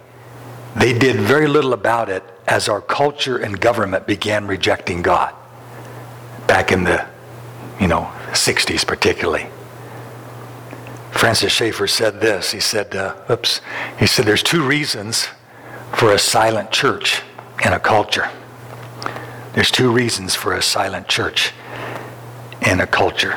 they 0.77 0.97
did 0.97 1.17
very 1.17 1.49
little 1.49 1.73
about 1.73 2.09
it 2.09 2.23
as 2.47 2.69
our 2.69 2.81
culture 2.81 3.39
and 3.39 3.61
government 3.61 4.07
began 4.07 4.47
rejecting 4.47 5.03
God 5.03 5.35
back 6.47 6.73
in 6.73 6.85
the, 6.85 7.07
you 7.81 7.89
know, 7.89 8.11
60s 8.31 8.87
particularly. 8.87 9.47
Francis 11.11 11.53
Schaeffer 11.53 11.87
said 11.87 12.21
this. 12.21 12.53
He 12.53 12.61
said, 12.61 12.95
uh, 12.97 13.15
oops, 13.31 13.61
he 13.99 14.07
said, 14.07 14.27
there's 14.27 14.43
two 14.43 14.67
reasons 14.67 15.29
for 15.93 16.13
a 16.13 16.19
silent 16.19 16.71
church 16.71 17.23
in 17.65 17.73
a 17.73 17.81
culture. 17.81 18.29
There's 19.55 19.71
two 19.71 19.93
reasons 19.93 20.35
for 20.35 20.55
a 20.55 20.63
silent 20.63 21.09
church 21.09 21.53
in 22.67 22.81
a 22.81 22.87
culture. 22.87 23.35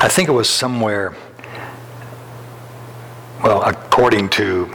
I 0.00 0.08
think 0.08 0.28
it 0.28 0.32
was 0.32 0.48
somewhere 0.48 1.14
well, 3.42 3.62
according 3.62 4.30
to 4.30 4.66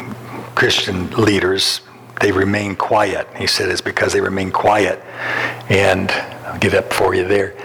Christian 0.56 1.10
leaders, 1.12 1.82
they 2.22 2.32
remain 2.32 2.76
quiet. 2.76 3.28
He 3.36 3.46
said 3.46 3.70
it's 3.70 3.82
because 3.82 4.14
they 4.14 4.22
remain 4.22 4.52
quiet 4.52 5.00
and 5.70 6.10
I'll 6.46 6.60
get 6.60 6.74
up 6.74 6.94
for 6.94 7.14
you 7.14 7.28
there. 7.28 7.56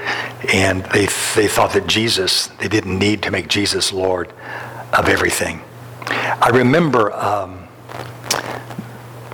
And 0.52 0.84
they, 0.86 1.06
they 1.36 1.46
thought 1.46 1.72
that 1.74 1.86
Jesus, 1.86 2.48
they 2.58 2.68
didn't 2.68 2.98
need 2.98 3.22
to 3.22 3.30
make 3.30 3.48
Jesus 3.48 3.92
Lord 3.92 4.32
of 4.92 5.08
everything. 5.08 5.60
I 6.06 6.50
remember 6.52 7.12
um, 7.12 7.68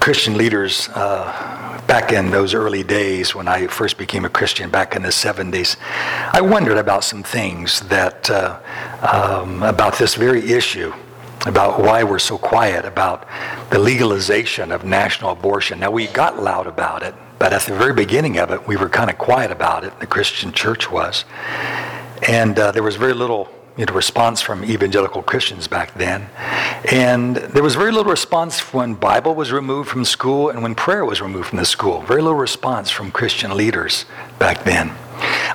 Christian 0.01 0.37
leaders 0.37 0.89
uh, 0.95 1.81
back 1.87 2.13
in 2.13 2.31
those 2.31 2.55
early 2.55 2.83
days 2.83 3.35
when 3.35 3.47
I 3.47 3.67
first 3.67 3.99
became 3.99 4.25
a 4.25 4.29
Christian 4.29 4.71
back 4.71 4.97
in 4.97 5.03
the 5.03 5.09
70s. 5.09 5.77
I 6.33 6.41
wondered 6.41 6.79
about 6.79 7.05
some 7.05 7.23
things 7.23 7.81
that 7.89 8.31
uh, 8.31 8.61
um, 9.03 9.63
about 9.63 9.99
this 9.99 10.15
very 10.15 10.53
issue 10.53 10.93
about 11.47 11.81
why 11.81 12.03
we're 12.03 12.19
so 12.19 12.39
quiet 12.39 12.85
about 12.85 13.29
the 13.71 13.79
legalization 13.79 14.73
of 14.73 14.85
national 14.85 15.31
abortion. 15.31 15.79
Now, 15.79 15.91
we 15.91 16.07
got 16.07 16.43
loud 16.43 16.67
about 16.67 17.03
it, 17.03 17.15
but 17.39 17.53
at 17.53 17.63
the 17.63 17.75
very 17.75 17.93
beginning 17.93 18.39
of 18.39 18.51
it, 18.51 18.67
we 18.67 18.77
were 18.77 18.89
kind 18.89 19.11
of 19.11 19.19
quiet 19.19 19.51
about 19.51 19.85
it. 19.85 19.99
The 20.01 20.07
Christian 20.07 20.53
church 20.53 20.91
was. 20.91 21.25
And 22.27 22.59
uh, 22.59 22.73
there 22.73 22.83
was 22.83 22.97
very 22.97 23.13
little 23.13 23.49
you 23.77 23.85
know, 23.85 23.93
response 23.93 24.41
from 24.41 24.65
evangelical 24.65 25.23
Christians 25.23 25.67
back 25.67 25.95
then. 25.95 26.29
And 26.91 27.37
there 27.37 27.63
was 27.63 27.75
very 27.75 27.91
little 27.91 28.11
response 28.11 28.73
when 28.73 28.95
Bible 28.95 29.35
was 29.35 29.53
removed 29.53 29.89
from 29.89 30.05
school 30.05 30.51
and 30.51 30.63
when 30.63 30.75
prayer 30.75 31.05
was 31.05 31.21
removed 31.21 31.49
from 31.49 31.59
the 31.59 31.65
school. 31.65 32.03
Very 32.03 32.23
little 32.23 32.39
response 32.39 32.91
from 32.91 33.11
Christian 33.11 33.57
leaders 33.57 34.05
back 34.39 34.65
then. 34.65 34.95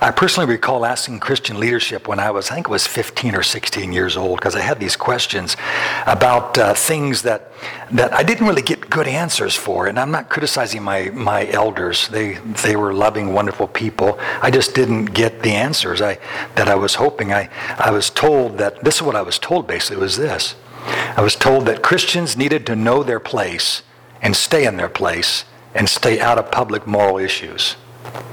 I 0.02 0.12
personally 0.16 0.50
recall 0.50 0.86
asking 0.86 1.20
Christian 1.20 1.60
leadership 1.60 2.08
when 2.08 2.20
I 2.20 2.32
was, 2.32 2.50
I 2.50 2.56
think 2.56 2.68
it 2.68 2.72
was 2.72 2.88
15 2.88 3.36
or 3.36 3.44
16 3.44 3.92
years 3.92 4.16
old, 4.16 4.40
because 4.40 4.56
I 4.56 4.62
had 4.62 4.80
these 4.80 4.96
questions 4.96 5.58
about 6.06 6.58
uh, 6.58 6.74
things 6.74 7.24
that, 7.24 7.52
that 7.92 8.14
I 8.14 8.24
didn't 8.24 8.48
really 8.48 8.62
get 8.62 8.90
good 8.90 9.08
answers 9.08 9.56
for. 9.56 9.88
And 9.88 10.00
I'm 10.00 10.12
not 10.12 10.30
criticizing 10.30 10.84
my, 10.84 11.10
my 11.10 11.48
elders. 11.50 12.08
They, 12.08 12.36
they 12.64 12.76
were 12.76 12.94
loving, 12.94 13.34
wonderful 13.34 13.68
people. 13.68 14.18
I 14.42 14.52
just 14.52 14.74
didn't 14.74 15.06
get 15.08 15.44
the 15.44 15.52
answers 15.52 16.02
I, 16.02 16.18
that 16.56 16.70
I 16.70 16.76
was 16.76 16.96
hoping. 16.96 17.34
I, 17.34 17.50
I 17.78 17.92
was 17.92 18.10
told 18.10 18.58
that, 18.60 18.84
this 18.84 18.96
is 18.96 19.02
what 19.02 19.16
I 19.16 19.22
was 19.22 19.38
told 19.38 19.68
basically, 19.68 19.98
was 19.98 20.18
this. 20.18 20.56
I 20.86 21.22
was 21.22 21.36
told 21.36 21.66
that 21.66 21.84
Christians 21.84 22.38
needed 22.38 22.66
to 22.68 22.76
know 22.76 23.04
their 23.04 23.20
place 23.20 23.84
and 24.22 24.36
stay 24.36 24.66
in 24.66 24.78
their 24.78 24.90
place 24.90 25.44
and 25.76 25.90
stay 25.90 26.20
out 26.20 26.38
of 26.38 26.52
public 26.52 26.88
moral 26.88 27.18
issues. 27.18 27.76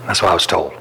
That's 0.07 0.23
what 0.23 0.31
I 0.31 0.35
was 0.35 0.47
told. 0.47 0.75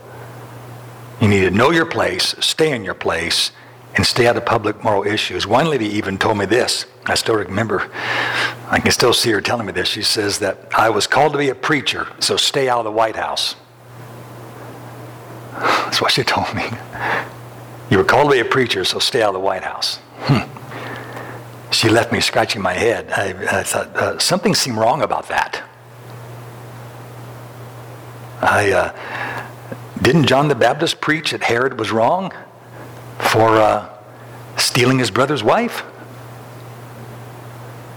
You 1.21 1.27
need 1.27 1.41
to 1.41 1.51
know 1.51 1.71
your 1.71 1.85
place, 1.85 2.35
stay 2.39 2.75
in 2.75 2.83
your 2.83 2.93
place, 2.93 3.51
and 3.95 4.05
stay 4.05 4.27
out 4.27 4.35
of 4.35 4.45
public 4.45 4.83
moral 4.83 5.03
issues. 5.03 5.47
One 5.47 5.69
lady 5.69 5.85
even 5.85 6.17
told 6.17 6.37
me 6.37 6.45
this. 6.45 6.85
I 7.05 7.15
still 7.15 7.35
remember, 7.35 7.89
I 8.69 8.79
can 8.79 8.91
still 8.91 9.13
see 9.13 9.31
her 9.31 9.41
telling 9.41 9.65
me 9.65 9.71
this. 9.71 9.87
She 9.87 10.01
says 10.01 10.39
that 10.39 10.57
I 10.75 10.89
was 10.89 11.07
called 11.07 11.31
to 11.33 11.37
be 11.37 11.49
a 11.49 11.55
preacher, 11.55 12.07
so 12.19 12.35
stay 12.35 12.67
out 12.67 12.79
of 12.79 12.85
the 12.85 12.91
White 12.91 13.15
House. 13.15 13.55
That's 15.53 16.01
what 16.01 16.11
she 16.11 16.23
told 16.25 16.53
me. 16.53 16.65
You 17.89 17.99
were 17.99 18.03
called 18.03 18.29
to 18.29 18.35
be 18.35 18.39
a 18.39 18.45
preacher, 18.45 18.83
so 18.83 18.99
stay 18.99 19.21
out 19.21 19.29
of 19.29 19.35
the 19.35 19.39
White 19.39 19.63
House. 19.63 19.97
Hmm. 20.21 20.51
She 21.71 21.89
left 21.89 22.11
me 22.11 22.19
scratching 22.19 22.61
my 22.61 22.73
head. 22.73 23.11
I, 23.11 23.59
I 23.59 23.63
thought, 23.63 23.95
uh, 23.95 24.19
something 24.19 24.55
seemed 24.55 24.77
wrong 24.77 25.01
about 25.01 25.27
that. 25.29 25.63
I, 28.41 28.71
uh, 28.71 29.44
didn't 30.05 30.27
John 30.27 30.49
the 30.49 30.55
Baptist 30.55 31.01
preach 31.01 31.31
that 31.31 31.41
Herod 31.41 31.79
was 31.79 31.91
wrong 31.91 32.31
for 33.17 33.57
uh, 33.57 33.89
stealing 34.55 34.99
his 34.99 35.09
brother's 35.09 35.43
wife? 35.43 35.81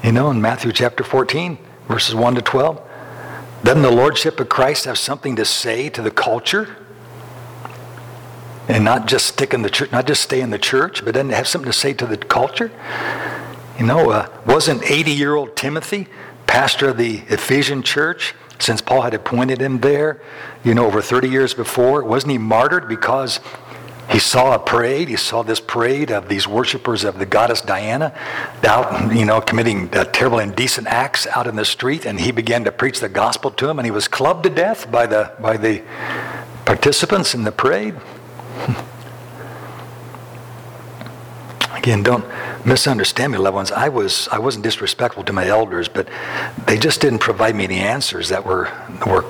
You 0.03 0.13
know, 0.13 0.31
in 0.31 0.41
Matthew 0.41 0.73
chapter 0.73 1.05
14, 1.05 1.59
verses 1.87 2.15
1 2.15 2.37
to 2.37 2.41
12. 2.41 2.81
Doesn't 3.63 3.83
the 3.83 3.91
lordship 3.91 4.41
of 4.41 4.49
Christ 4.49 4.87
have 4.87 4.97
something 4.97 5.37
to 5.37 5.45
say 5.45 5.91
to 5.91 6.01
the 6.01 6.11
culture? 6.11 6.79
And 8.69 8.87
not 8.87 9.07
just 9.07 9.27
stick 9.27 9.53
in 9.53 9.61
the 9.61 9.69
church, 9.69 9.93
not 9.93 10.07
just 10.07 10.23
stay 10.23 10.41
in 10.41 10.49
the 10.49 10.59
church, 10.59 11.05
but 11.05 11.13
doesn't 11.13 11.29
have 11.29 11.47
something 11.47 11.71
to 11.71 11.77
say 11.77 11.93
to 11.93 12.07
the 12.07 12.17
culture? 12.17 12.71
You 13.79 13.85
know, 13.85 14.13
uh, 14.13 14.31
wasn't 14.47 14.81
80-year-old 14.81 15.57
Timothy 15.57 16.07
pastor 16.47 16.89
of 16.89 16.97
the 16.97 17.19
Ephesian 17.29 17.83
church? 17.83 18.35
Since 18.59 18.81
Paul 18.81 19.03
had 19.03 19.15
appointed 19.15 19.61
him 19.61 19.81
there, 19.81 20.21
you 20.65 20.75
know, 20.75 20.87
over 20.87 21.01
30 21.01 21.29
years 21.29 21.55
before? 21.55 22.03
Wasn't 22.05 22.31
he 22.31 22.39
martyred 22.39 22.89
because 22.89 23.41
he 24.11 24.19
saw 24.19 24.55
a 24.55 24.59
parade? 24.59 25.09
He 25.09 25.17
saw 25.17 25.43
this 25.43 25.61
parade 25.61 26.11
of 26.11 26.29
these 26.29 26.49
worshippers 26.49 27.05
of 27.05 27.19
the 27.19 27.27
goddess 27.27 27.61
Diana 27.61 28.13
out, 28.65 29.15
you 29.15 29.25
know, 29.25 29.41
committing 29.41 29.95
uh, 29.95 30.05
terrible 30.05 30.39
indecent 30.39 30.87
acts 30.87 31.27
out 31.29 31.47
in 31.47 31.57
the 31.57 31.65
street, 31.65 32.05
and 32.05 32.19
he 32.21 32.33
began 32.33 32.65
to 32.65 32.73
preach 32.73 33.01
the 33.01 33.09
gospel 33.09 33.51
to 33.53 33.67
them, 33.67 33.79
and 33.79 33.87
he 33.87 33.93
was 33.93 34.09
clubbed 34.09 34.45
to 34.45 34.51
death 34.51 34.91
by 34.91 35.07
the, 35.07 35.33
by 35.41 35.57
the 35.57 35.83
participants 36.65 37.35
in 37.35 37.45
the 37.45 37.53
parade. 37.53 37.95
Again, 41.75 42.03
don't 42.03 42.25
misunderstand 42.65 43.33
me, 43.33 43.39
loved 43.39 43.55
ones. 43.55 43.73
I 43.73 43.89
was 43.89 44.29
I 44.29 44.39
wasn't 44.39 44.65
disrespectful 44.65 45.25
to 45.25 45.33
my 45.33 45.47
elders, 45.47 45.89
but 45.89 46.09
they 46.67 46.79
just 46.79 47.01
didn't 47.01 47.21
provide 47.21 47.55
me 47.55 47.67
the 47.67 47.81
answers 47.81 48.29
that 48.29 48.45
were 48.45 48.71
were 49.07 49.25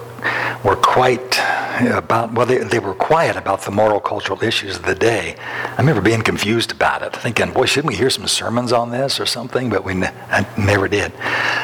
were 0.64 0.76
quite 0.76 1.38
about 1.80 2.32
well 2.32 2.46
they, 2.46 2.58
they 2.58 2.78
were 2.78 2.94
quiet 2.94 3.36
about 3.36 3.62
the 3.62 3.70
moral 3.70 4.00
cultural 4.00 4.42
issues 4.42 4.76
of 4.76 4.84
the 4.84 4.94
day. 4.94 5.36
I 5.38 5.76
remember 5.78 6.00
being 6.00 6.22
confused 6.22 6.72
about 6.72 7.02
it, 7.02 7.14
thinking, 7.14 7.52
boy, 7.52 7.66
shouldn't 7.66 7.88
we 7.88 7.96
hear 7.96 8.10
some 8.10 8.26
sermons 8.26 8.72
on 8.72 8.90
this 8.90 9.20
or 9.20 9.26
something? 9.26 9.70
But 9.70 9.84
we 9.84 9.94
ne- 9.94 10.12
never 10.56 10.88
did. 10.88 11.12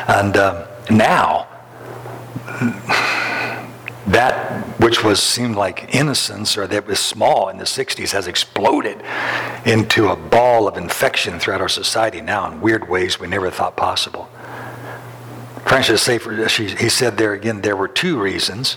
And 0.06 0.36
um, 0.36 0.64
now 0.90 1.48
that 4.06 4.62
which 4.80 5.02
was 5.02 5.22
seemed 5.22 5.56
like 5.56 5.94
innocence 5.94 6.58
or 6.58 6.66
that 6.66 6.86
was 6.86 6.98
small 6.98 7.48
in 7.48 7.56
the 7.56 7.64
60s 7.64 8.12
has 8.12 8.26
exploded 8.26 9.02
into 9.64 10.08
a 10.08 10.16
ball 10.16 10.68
of 10.68 10.76
infection 10.76 11.38
throughout 11.38 11.60
our 11.60 11.68
society 11.68 12.20
now 12.20 12.50
in 12.50 12.60
weird 12.60 12.88
ways 12.88 13.18
we 13.18 13.26
never 13.26 13.50
thought 13.50 13.76
possible. 13.76 14.28
Francis 15.66 16.06
he 16.06 16.88
said 16.88 17.16
there 17.16 17.32
again, 17.32 17.62
there 17.62 17.76
were 17.76 17.88
two 17.88 18.20
reasons 18.20 18.76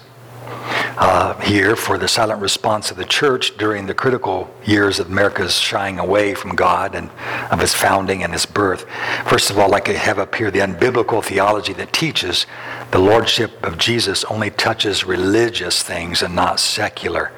uh, 0.97 1.39
here 1.41 1.75
for 1.75 1.97
the 1.97 2.07
silent 2.07 2.41
response 2.41 2.91
of 2.91 2.97
the 2.97 3.05
church 3.05 3.57
during 3.57 3.85
the 3.85 3.93
critical 3.93 4.49
years 4.65 4.99
of 4.99 5.07
America's 5.07 5.55
shying 5.55 5.99
away 5.99 6.33
from 6.33 6.55
God 6.55 6.95
and 6.95 7.09
of 7.51 7.61
its 7.61 7.73
founding 7.73 8.23
and 8.23 8.33
its 8.33 8.45
birth. 8.45 8.85
First 9.25 9.49
of 9.49 9.59
all, 9.59 9.69
like 9.69 9.89
I 9.89 9.93
have 9.93 10.19
up 10.19 10.33
here, 10.35 10.49
the 10.49 10.59
unbiblical 10.59 11.23
theology 11.23 11.73
that 11.73 11.93
teaches 11.93 12.45
the 12.91 12.99
lordship 12.99 13.63
of 13.63 13.77
Jesus 13.77 14.23
only 14.25 14.49
touches 14.49 15.05
religious 15.05 15.83
things 15.83 16.21
and 16.21 16.35
not 16.35 16.59
secular. 16.59 17.31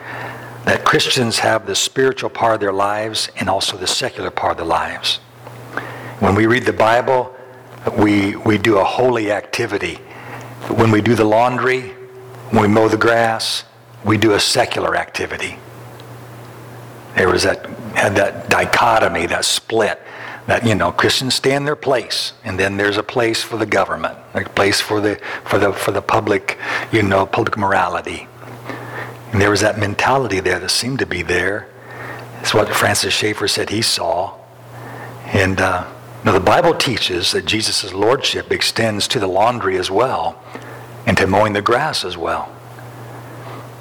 That 0.66 0.86
Christians 0.86 1.40
have 1.40 1.66
the 1.66 1.76
spiritual 1.76 2.30
part 2.30 2.56
of 2.56 2.60
their 2.62 2.74
lives 2.74 3.30
and 3.38 3.50
also 3.50 3.76
the 3.78 3.88
secular 3.88 4.32
part 4.32 4.52
of 4.52 4.58
their 4.58 4.66
lives. 4.66 5.18
When 6.20 6.36
we 6.36 6.46
read 6.46 6.66
the 6.66 6.74
Bible, 6.74 7.36
we, 7.98 8.36
we 8.36 8.58
do 8.58 8.78
a 8.78 8.84
holy 8.84 9.32
activity. 9.32 9.96
When 10.68 10.92
we 10.92 11.02
do 11.02 11.16
the 11.16 11.26
laundry, 11.26 11.94
when 12.52 12.64
we 12.64 12.68
mow 12.68 12.88
the 12.88 12.98
grass, 12.98 13.64
we 14.04 14.18
do 14.18 14.34
a 14.34 14.40
secular 14.40 14.96
activity. 14.96 15.58
There 17.16 17.30
was 17.30 17.44
that, 17.44 17.66
had 17.96 18.16
that 18.16 18.50
dichotomy, 18.50 19.26
that 19.28 19.46
split, 19.46 20.02
that, 20.48 20.66
you 20.66 20.74
know, 20.74 20.92
Christians 20.92 21.36
stay 21.36 21.54
in 21.54 21.66
their 21.66 21.76
place, 21.76 22.34
and 22.44 22.60
then 22.60 22.78
there's 22.78 22.98
a 22.98 23.04
place 23.04 23.44
for 23.44 23.58
the 23.58 23.66
government, 23.66 24.18
a 24.34 24.44
place 24.44 24.82
for 24.82 25.00
the, 25.00 25.20
for 25.44 25.60
the, 25.60 25.74
for 25.74 25.92
the 25.92 26.02
public, 26.02 26.58
you 26.92 27.04
know, 27.04 27.26
public 27.26 27.58
morality. 27.58 28.28
And 29.32 29.40
there 29.40 29.52
was 29.52 29.62
that 29.62 29.78
mentality 29.78 30.40
there 30.40 30.60
that 30.60 30.72
seemed 30.72 31.00
to 31.00 31.06
be 31.06 31.22
there. 31.22 31.68
It's 32.42 32.54
what 32.54 32.74
Francis 32.74 33.14
Schaeffer 33.14 33.48
said 33.48 33.70
he 33.70 33.84
saw. 33.84 34.40
And 35.26 35.62
uh, 35.62 35.88
now 36.24 36.32
the 36.32 36.40
Bible 36.40 36.74
teaches 36.74 37.32
that 37.34 37.46
Jesus' 37.46 37.94
lordship 37.94 38.52
extends 38.52 39.08
to 39.10 39.20
the 39.20 39.28
laundry 39.28 39.78
as 39.78 39.92
well 39.92 40.42
and 41.10 41.18
to 41.18 41.26
mowing 41.26 41.54
the 41.54 41.62
grass 41.62 42.06
as 42.06 42.16
well. 42.16 42.48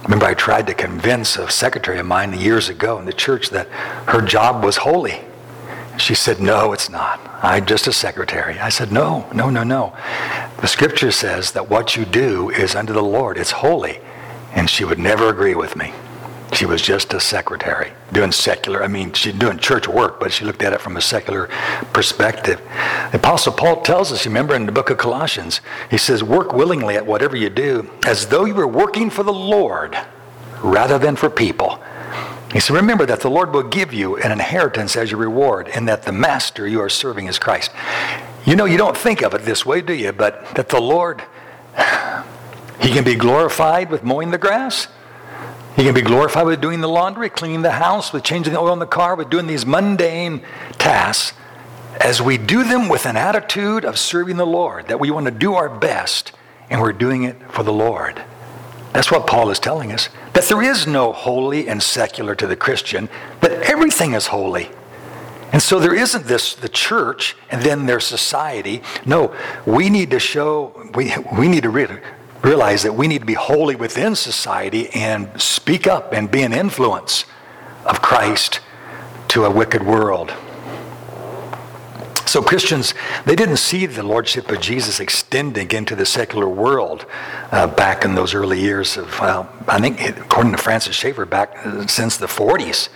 Remember, 0.05 0.25
I 0.25 0.33
tried 0.33 0.67
to 0.69 0.73
convince 0.73 1.37
a 1.37 1.51
secretary 1.51 1.99
of 1.99 2.07
mine 2.07 2.33
years 2.33 2.71
ago 2.71 2.99
in 2.99 3.05
the 3.05 3.13
church 3.13 3.51
that 3.51 3.69
her 4.09 4.23
job 4.23 4.65
was 4.65 4.79
holy. 4.79 5.21
She 5.99 6.15
said, 6.15 6.41
No, 6.41 6.73
it's 6.73 6.89
not. 6.89 7.21
I'm 7.43 7.67
just 7.67 7.87
a 7.87 7.93
secretary. 7.93 8.59
I 8.59 8.71
said, 8.71 8.91
No, 8.91 9.29
no, 9.35 9.51
no, 9.51 9.63
no. 9.63 9.95
The 10.63 10.69
scripture 10.69 11.11
says 11.11 11.53
that 11.53 11.69
what 11.69 11.97
you 11.97 12.07
do 12.07 12.49
is 12.49 12.75
unto 12.75 12.95
the 12.95 13.03
Lord, 13.03 13.37
it's 13.37 13.51
holy. 13.51 14.01
And 14.55 14.71
she 14.71 14.87
would 14.87 14.99
never 14.99 15.29
agree 15.29 15.55
with 15.55 15.77
me. 15.77 15.93
She 16.52 16.64
was 16.64 16.81
just 16.81 17.12
a 17.12 17.21
secretary, 17.21 17.93
doing 18.12 18.33
secular, 18.33 18.83
I 18.83 18.88
mean, 18.88 19.12
she's 19.12 19.35
doing 19.35 19.59
church 19.59 19.87
work, 19.87 20.19
but 20.19 20.33
she 20.33 20.45
looked 20.45 20.62
at 20.62 20.73
it 20.73 20.81
from 20.81 20.97
a 20.97 21.00
secular 21.00 21.49
perspective. 21.93 22.61
The 23.12 23.19
Apostle 23.19 23.52
Paul 23.52 23.83
tells 23.83 24.12
us, 24.12 24.25
remember 24.25 24.55
in 24.55 24.64
the 24.64 24.73
book 24.73 24.88
of 24.88 24.97
Colossians, 24.97 25.61
he 25.90 25.99
says, 25.99 26.23
work 26.23 26.55
willingly 26.55 26.97
at 26.97 27.07
whatever 27.07 27.37
you 27.37 27.50
do, 27.50 27.90
as 28.07 28.26
though 28.28 28.47
you 28.47 28.55
were 28.55 28.67
working 28.67 29.11
for 29.11 29.23
the 29.23 29.33
Lord 29.33 29.97
rather 30.62 30.99
than 30.99 31.17
for 31.17 31.28
people. 31.28 31.83
He 32.52 32.61
said, 32.61 32.75
remember 32.75 33.05
that 33.05 33.21
the 33.21 33.31
Lord 33.31 33.52
will 33.52 33.62
give 33.62 33.93
you 33.93 34.17
an 34.17 34.33
inheritance 34.33 34.97
as 34.97 35.11
your 35.11 35.21
reward, 35.21 35.69
and 35.69 35.87
that 35.87 36.05
the 36.05 36.12
master 36.12 36.67
you 36.67 36.81
are 36.81 36.88
serving 36.88 37.26
is 37.26 37.38
Christ. 37.38 37.71
You 38.47 38.57
know, 38.57 38.64
you 38.64 38.78
don't 38.78 38.97
think 38.97 39.21
of 39.21 39.35
it 39.35 39.43
this 39.43 39.67
way, 39.67 39.83
do 39.83 39.93
you? 39.93 40.12
But 40.12 40.47
that 40.55 40.71
the 40.71 40.81
Lord, 40.81 41.23
he 42.81 42.90
can 42.90 43.05
be 43.05 43.17
glorified 43.17 43.90
with 43.90 44.02
mowing 44.02 44.31
the 44.31 44.38
grass 44.38 44.88
He 45.77 45.85
can 45.85 45.95
be 45.95 46.03
glorified 46.03 46.47
with 46.47 46.61
doing 46.61 46.81
the 46.81 46.89
laundry, 46.89 47.31
cleaning 47.31 47.63
the 47.63 47.71
house, 47.71 48.13
with 48.13 48.25
changing 48.25 48.53
the 48.53 48.59
oil 48.59 48.73
in 48.73 48.79
the 48.79 48.87
car, 48.87 49.15
with 49.15 49.31
doing 49.31 49.47
these 49.47 49.65
mundane 49.65 50.43
tasks 50.73 51.37
as 52.01 52.23
we 52.23 52.39
do 52.39 52.65
them 52.65 52.89
with 52.89 53.07
an 53.07 53.17
attitude 53.17 53.85
of 53.85 53.99
serving 53.99 54.37
the 54.37 54.47
Lord, 54.47 54.89
that 54.89 55.01
we 55.01 55.11
want 55.11 55.27
to 55.27 55.33
do 55.33 55.55
our 55.55 55.69
best 55.69 56.33
and 56.71 56.81
we're 56.81 56.93
doing 56.93 57.25
it 57.25 57.37
for 57.51 57.63
the 57.63 57.73
Lord. 57.73 58.23
That's 58.93 59.11
what 59.11 59.27
Paul 59.27 59.51
is 59.51 59.59
telling 59.59 59.93
us. 59.93 60.09
That 60.33 60.45
there 60.45 60.63
is 60.63 60.87
no 60.87 61.13
holy 61.13 61.69
and 61.69 61.83
secular 61.83 62.35
to 62.37 62.47
the 62.47 62.57
Christian, 62.57 63.09
that 63.41 63.53
everything 63.63 64.15
is 64.15 64.29
holy. 64.29 64.71
And 65.53 65.63
so 65.63 65.81
there 65.81 65.95
isn't 65.95 66.27
this, 66.27 66.55
the 66.55 66.69
church 66.69 67.37
and 67.51 67.63
then 67.63 67.87
their 67.87 68.01
society. 68.01 68.83
No, 69.07 69.35
we 69.67 69.89
need 69.89 70.11
to 70.11 70.21
show, 70.21 70.91
we, 70.95 71.13
we 71.37 71.49
need 71.49 71.63
to 71.63 71.71
re- 71.71 72.01
realize 72.42 72.83
that 72.83 72.95
we 72.95 73.09
need 73.09 73.21
to 73.21 73.26
be 73.26 73.35
holy 73.35 73.76
within 73.76 74.14
society 74.14 74.88
and 74.90 75.40
speak 75.40 75.87
up 75.87 76.12
and 76.12 76.30
be 76.30 76.42
an 76.42 76.52
influence 76.52 77.25
of 77.85 78.00
Christ 78.00 78.61
to 79.28 79.45
a 79.45 79.50
wicked 79.50 79.85
world. 79.85 80.33
So 82.28 82.42
Christians, 82.42 82.92
they 83.25 83.35
didn't 83.35 83.57
see 83.57 83.87
the 83.87 84.02
lordship 84.02 84.50
of 84.50 84.61
Jesus 84.61 85.00
extending 85.00 85.71
into 85.71 85.97
the 85.97 86.04
secular 86.04 86.47
world 86.47 87.07
uh, 87.50 87.66
back 87.68 88.04
in 88.04 88.14
those 88.14 88.35
early 88.35 88.61
years 88.61 88.99
of, 88.99 89.18
uh, 89.23 89.47
I 89.66 89.80
think, 89.80 89.99
according 90.18 90.52
to 90.52 90.59
Francis 90.59 90.95
Schaeffer, 90.95 91.25
back 91.25 91.57
since 91.88 92.18
the 92.18 92.26
40s. 92.26 92.90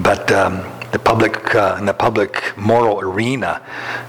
But 0.00 0.32
um, 0.32 0.64
the 0.96 1.02
public, 1.02 1.54
uh, 1.54 1.76
in 1.78 1.84
the 1.84 1.92
public 1.92 2.56
moral 2.56 3.00
arena, 3.00 3.60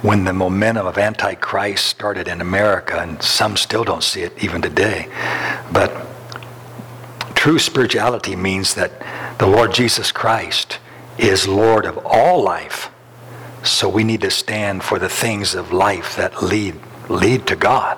when 0.02 0.24
the 0.24 0.32
momentum 0.32 0.88
of 0.88 0.98
Antichrist 0.98 1.86
started 1.86 2.30
in 2.30 2.40
America, 2.40 2.98
and 2.98 3.22
some 3.22 3.58
still 3.58 3.84
don't 3.84 4.04
see 4.04 4.22
it 4.22 4.32
even 4.42 4.62
today, 4.62 5.10
but 5.70 5.92
true 7.36 7.60
spirituality 7.60 8.38
means 8.38 8.74
that 8.76 8.92
the 9.38 9.48
Lord 9.48 9.74
Jesus 9.74 10.14
Christ 10.14 10.80
is 11.18 11.46
Lord 11.46 11.86
of 11.86 11.98
all 12.06 12.42
life 12.42 12.90
so 13.64 13.90
we 13.90 14.06
need 14.06 14.22
to 14.22 14.32
stand 14.32 14.82
for 14.82 14.98
the 14.98 15.10
things 15.10 15.54
of 15.54 15.74
life 15.74 16.16
that 16.16 16.42
lead, 16.42 16.76
lead 17.10 17.46
to 17.48 17.56
God. 17.58 17.98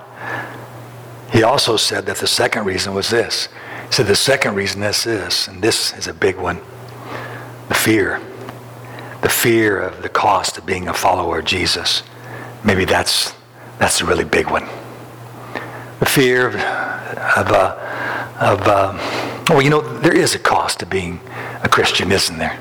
He 1.31 1.43
also 1.43 1.77
said 1.77 2.07
that 2.07 2.17
the 2.17 2.27
second 2.27 2.65
reason 2.65 2.95
was 2.95 3.11
this. 3.11 3.49
He 3.85 3.93
said 3.93 4.07
the 4.07 4.15
second 4.15 4.55
reason 4.55 4.81
is 4.81 5.03
this, 5.03 5.47
and 5.47 5.61
this 5.61 5.93
is 5.93 6.07
a 6.07 6.13
big 6.13 6.37
one. 6.37 6.59
The 7.67 7.75
fear. 7.75 8.19
The 9.21 9.29
fear 9.29 9.79
of 9.79 10.01
the 10.01 10.09
cost 10.09 10.57
of 10.57 10.65
being 10.65 10.87
a 10.87 10.93
follower 10.93 11.39
of 11.39 11.45
Jesus. 11.45 12.03
Maybe 12.63 12.85
that's, 12.85 13.33
that's 13.77 14.01
a 14.01 14.05
really 14.05 14.23
big 14.23 14.49
one. 14.49 14.67
The 15.99 16.05
fear 16.05 16.47
of, 16.47 16.55
of, 16.55 17.51
uh, 17.51 18.35
of 18.39 18.61
uh, 18.67 19.45
well, 19.49 19.61
you 19.61 19.69
know, 19.69 19.81
there 19.99 20.15
is 20.15 20.35
a 20.35 20.39
cost 20.39 20.79
to 20.79 20.85
being 20.85 21.19
a 21.63 21.69
Christian, 21.69 22.11
isn't 22.11 22.37
there? 22.37 22.57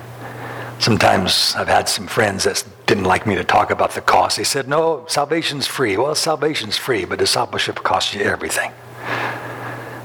Sometimes 0.79 1.55
I've 1.57 1.69
had 1.69 1.89
some 1.89 2.07
friends 2.07 2.45
that 2.45 2.65
didn't 2.87 3.05
like 3.05 3.27
me 3.27 3.35
to 3.35 3.45
talk 3.45 3.71
about 3.71 3.93
the 3.93 4.01
cost. 4.01 4.37
They 4.37 4.45
said, 4.45 4.69
no, 4.69 5.05
salvation's 5.09 5.67
free. 5.67 5.97
Well, 5.97 6.15
salvation's 6.15 6.77
free, 6.77 7.05
but 7.05 7.19
discipleship 7.19 7.77
costs 7.77 8.15
you 8.15 8.23
everything. 8.23 8.73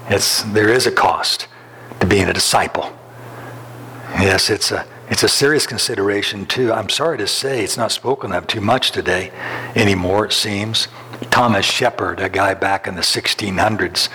It's, 0.10 0.44
there 0.44 0.70
is 0.70 0.86
a 0.86 0.92
cost 0.92 1.48
to 2.00 2.06
being 2.06 2.28
a 2.28 2.34
disciple. 2.34 2.92
Yes, 4.20 4.50
it's 4.50 4.72
a, 4.72 4.86
it's 5.14 5.22
a 5.22 5.30
serious 5.30 5.68
consideration, 5.68 6.48
too. 6.48 6.74
I'm 6.74 6.90
sorry 6.90 7.20
to 7.20 7.28
say 7.28 7.64
it's 7.64 7.78
not 7.78 7.92
spoken 7.92 8.32
of 8.32 8.48
too 8.48 8.62
much 8.62 8.90
today 8.90 9.32
anymore, 9.76 10.26
it 10.26 10.34
seems. 10.34 10.88
Thomas 11.30 11.68
Shepherd, 11.68 12.20
a 12.20 12.30
guy 12.30 12.56
back 12.56 12.88
in 12.88 12.96
the 12.96 13.02
1600s, 13.02 14.10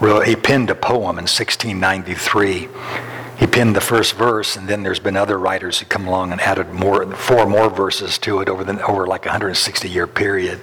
wrote, 0.00 0.28
he 0.28 0.36
penned 0.36 0.70
a 0.70 0.76
poem 0.76 1.18
in 1.18 1.24
1693 1.26 2.68
he 3.36 3.48
penned 3.48 3.74
the 3.74 3.80
first 3.80 4.14
verse, 4.14 4.54
and 4.54 4.68
then 4.68 4.84
there's 4.84 5.00
been 5.00 5.16
other 5.16 5.40
writers 5.40 5.80
who 5.80 5.86
come 5.86 6.06
along 6.06 6.30
and 6.30 6.40
added 6.40 6.72
more, 6.72 7.04
four 7.16 7.46
more 7.46 7.68
verses 7.68 8.16
to 8.18 8.38
it 8.38 8.48
over 8.48 8.62
the 8.62 8.80
over 8.86 9.08
like 9.08 9.26
a 9.26 9.30
160 9.30 9.88
year 9.88 10.06
period. 10.06 10.60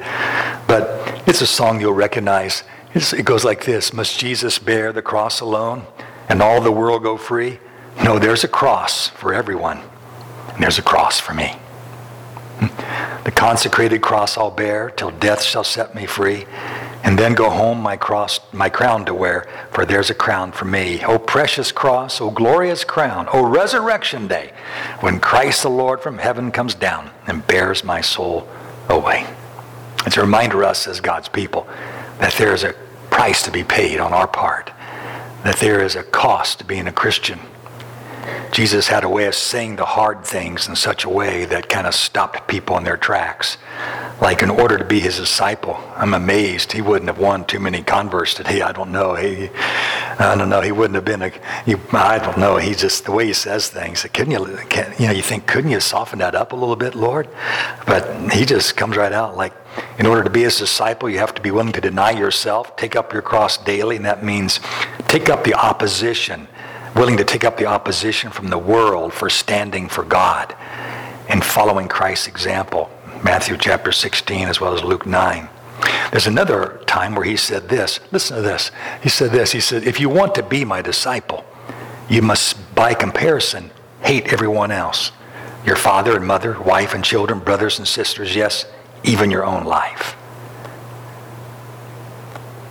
But 0.68 1.22
it's 1.28 1.42
a 1.42 1.48
song 1.48 1.82
you'll 1.82 1.92
recognize. 1.92 2.64
It's, 2.94 3.12
it 3.12 3.26
goes 3.26 3.44
like 3.44 3.66
this: 3.66 3.92
Must 3.92 4.18
Jesus 4.18 4.58
bear 4.58 4.94
the 4.94 5.02
cross 5.02 5.42
alone, 5.42 5.86
and 6.30 6.42
all 6.42 6.62
the 6.62 6.72
world 6.72 7.04
go 7.04 7.18
free? 7.18 7.60
No, 8.04 8.18
there's 8.18 8.44
a 8.44 8.48
cross 8.48 9.10
for 9.10 9.34
everyone, 9.34 9.82
and 10.54 10.64
there's 10.64 10.80
a 10.80 10.84
cross 10.84 11.20
for 11.20 11.34
me. 11.34 11.56
The 13.24 13.32
consecrated 13.32 14.02
cross 14.02 14.38
I'll 14.38 14.52
bear 14.52 14.90
till 14.90 15.12
death 15.12 15.44
shall 15.44 15.64
set 15.64 15.94
me 15.94 16.06
free. 16.06 16.46
And 17.04 17.18
then 17.18 17.34
go 17.34 17.50
home 17.50 17.80
my 17.80 17.98
cross 17.98 18.40
my 18.52 18.70
crown 18.70 19.06
to 19.06 19.14
wear 19.14 19.48
for 19.72 19.86
there's 19.86 20.12
a 20.12 20.16
crown 20.16 20.52
for 20.52 20.66
me. 20.66 21.04
O 21.04 21.18
precious 21.18 21.72
cross 21.72 22.22
o 22.22 22.30
glorious 22.30 22.84
crown 22.84 23.28
o 23.34 23.44
resurrection 23.44 24.28
day 24.28 24.54
when 25.00 25.20
christ 25.20 25.64
the 25.64 25.70
lord 25.70 26.00
from 26.02 26.20
heaven 26.20 26.52
comes 26.52 26.76
down 26.76 27.10
and 27.26 27.46
bears 27.48 27.84
my 27.84 28.02
soul 28.02 28.48
away. 28.88 29.26
It's 30.06 30.18
a 30.18 30.22
reminder 30.22 30.62
to 30.62 30.68
us 30.68 30.88
as 30.88 31.02
god's 31.02 31.28
people 31.28 31.68
that 32.20 32.34
there 32.34 32.54
is 32.54 32.64
a 32.64 32.76
price 33.10 33.42
to 33.44 33.52
be 33.52 33.64
paid 33.64 34.00
on 34.00 34.14
our 34.14 34.28
part 34.28 34.72
that 35.44 35.58
there 35.58 35.84
is 35.84 35.96
a 35.96 36.04
cost 36.04 36.60
to 36.60 36.66
being 36.66 36.88
a 36.88 36.92
christian 36.92 37.40
jesus 38.52 38.88
had 38.88 39.04
a 39.04 39.10
way 39.10 39.26
of 39.26 39.36
saying 39.36 39.76
the 39.76 39.86
hard 39.86 40.24
things 40.26 40.68
in 40.68 40.76
such 40.76 41.04
a 41.04 41.10
way 41.10 41.46
that 41.46 41.70
kind 41.70 41.88
of 41.88 41.94
stopped 41.94 42.48
people 42.48 42.78
in 42.78 42.84
their 42.84 42.98
tracks 42.98 43.58
like 44.22 44.44
in 44.44 44.52
order 44.52 44.78
to 44.78 44.86
be 44.86 45.00
his 45.00 45.18
disciple. 45.18 45.78
I'm 45.96 46.14
amazed 46.14 46.72
he 46.72 46.82
wouldn't 46.82 47.10
have 47.10 47.18
won 47.18 47.44
too 47.44 47.60
many 47.60 47.82
converts 47.82 48.36
today. 48.36 48.62
I 48.62 48.72
don't 48.72 48.92
know. 48.92 49.16
He, 49.16 49.50
I 50.20 50.36
don't 50.38 50.48
know. 50.48 50.62
He 50.62 50.72
wouldn't 50.72 50.94
have 50.94 51.06
been 51.06 51.24
a. 51.24 51.30
He, 51.66 51.76
I 51.92 52.20
don't 52.20 52.38
know. 52.38 52.58
He 52.58 52.76
just 52.76 53.06
the 53.06 53.12
way 53.12 53.26
he 53.26 53.34
says 53.34 53.70
things. 53.70 54.04
Couldn't 54.14 54.32
you? 54.32 54.58
Can, 54.70 54.94
you 55.00 55.08
know, 55.08 55.14
you 55.14 55.24
think 55.24 55.48
couldn't 55.48 55.72
you 55.72 55.80
soften 55.80 56.20
that 56.20 56.36
up 56.36 56.54
a 56.54 56.56
little 56.56 56.76
bit, 56.76 56.94
Lord? 56.94 57.28
But 57.88 58.32
he 58.32 58.46
just 58.46 58.78
comes 58.78 58.96
right 58.96 59.12
out 59.12 59.36
like. 59.36 59.54
In 60.00 60.06
order 60.06 60.22
to 60.22 60.30
be 60.30 60.42
his 60.42 60.58
disciple, 60.58 61.10
you 61.10 61.20
have 61.20 61.34
to 61.34 61.42
be 61.42 61.50
willing 61.50 61.72
to 61.72 61.80
deny 61.80 62.12
yourself, 62.12 62.76
take 62.76 62.98
up 62.98 63.14
your 63.14 63.22
cross 63.22 63.58
daily, 63.58 63.96
and 63.96 64.04
that 64.04 64.22
means 64.22 64.60
take 65.08 65.30
up 65.30 65.46
the 65.46 65.54
opposition, 65.54 66.46
willing 66.96 67.18
to 67.18 67.24
take 67.24 67.44
up 67.44 67.58
the 67.58 67.66
opposition 67.66 68.32
from 68.32 68.50
the 68.50 68.58
world 68.58 69.14
for 69.14 69.30
standing 69.30 69.88
for 69.88 70.04
God 70.04 70.56
and 71.30 71.44
following 71.44 71.88
Christ's 71.88 72.28
example. 72.28 72.90
Matthew 73.24 73.58
chapter 73.58 73.92
16 73.92 74.48
as 74.48 74.60
well 74.60 74.74
as 74.74 74.84
Luke 74.84 75.06
9. 75.06 75.50
There's 76.12 76.28
another 76.28 76.82
time 76.86 77.16
where 77.16 77.26
he 77.26 77.38
said 77.38 77.70
this. 77.70 78.00
Listen 78.12 78.38
to 78.38 78.42
this. 78.42 78.72
He 79.02 79.10
said 79.10 79.32
this. 79.32 79.52
He 79.52 79.60
said, 79.60 79.84
If 79.84 80.00
you 80.00 80.10
want 80.10 80.36
to 80.36 80.44
be 80.44 80.66
my 80.66 80.82
disciple, 80.82 81.46
you 82.10 82.22
must, 82.22 82.76
by 82.76 82.94
comparison, 82.94 83.72
hate 84.02 84.34
everyone 84.34 84.72
else 84.72 85.12
your 85.66 85.76
father 85.76 86.16
and 86.16 86.26
mother, 86.26 86.60
wife 86.60 86.94
and 86.94 87.04
children, 87.04 87.40
brothers 87.40 87.78
and 87.78 87.88
sisters, 87.88 88.36
yes, 88.36 88.66
even 89.04 89.30
your 89.30 89.46
own 89.46 89.64
life. 89.64 90.16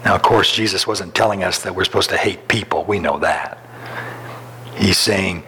Now, 0.05 0.15
of 0.15 0.23
course, 0.23 0.53
Jesus 0.53 0.87
wasn't 0.87 1.15
telling 1.15 1.45
us 1.45 1.61
that 1.63 1.75
we're 1.75 1.85
supposed 1.85 2.11
to 2.11 2.17
hate 2.17 2.49
people. 2.49 2.85
We 2.85 2.99
know 2.99 3.19
that. 3.21 3.60
He's 4.81 4.99
saying 4.99 5.45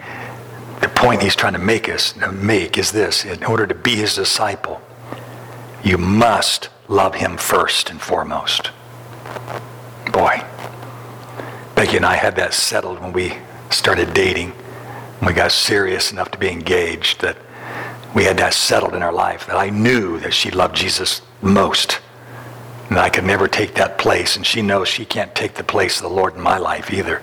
the 0.79 0.89
point 0.89 1.23
he's 1.23 1.35
trying 1.35 1.53
to 1.53 1.59
make 1.59 1.89
us 1.89 2.15
make 2.31 2.77
is 2.77 2.91
this 2.91 3.25
in 3.25 3.43
order 3.43 3.65
to 3.65 3.73
be 3.73 3.95
his 3.95 4.15
disciple, 4.15 4.79
you 5.83 5.97
must 5.97 6.69
love 6.87 7.15
him 7.15 7.37
first 7.37 7.89
and 7.89 7.99
foremost. 7.99 8.69
Boy, 10.11 10.43
Becky 11.75 11.97
and 11.97 12.05
I 12.05 12.15
had 12.15 12.35
that 12.35 12.53
settled 12.53 12.99
when 13.01 13.11
we 13.11 13.33
started 13.71 14.13
dating. 14.13 14.51
When 15.19 15.27
we 15.27 15.33
got 15.33 15.51
serious 15.51 16.11
enough 16.11 16.29
to 16.31 16.37
be 16.37 16.49
engaged, 16.49 17.21
that 17.21 17.37
we 18.13 18.25
had 18.25 18.37
that 18.37 18.53
settled 18.53 18.93
in 18.93 19.01
our 19.01 19.11
life, 19.13 19.47
that 19.47 19.55
I 19.55 19.69
knew 19.69 20.19
that 20.19 20.33
she 20.33 20.51
loved 20.51 20.75
Jesus 20.75 21.21
most. 21.41 21.99
And 22.89 22.99
I 22.99 23.09
could 23.09 23.23
never 23.23 23.47
take 23.47 23.73
that 23.75 23.97
place, 23.97 24.35
and 24.35 24.45
she 24.45 24.61
knows 24.61 24.87
she 24.87 25.05
can't 25.05 25.33
take 25.33 25.55
the 25.55 25.63
place 25.63 25.97
of 25.97 26.03
the 26.03 26.15
Lord 26.15 26.35
in 26.35 26.41
my 26.41 26.57
life 26.57 26.93
either. 26.93 27.21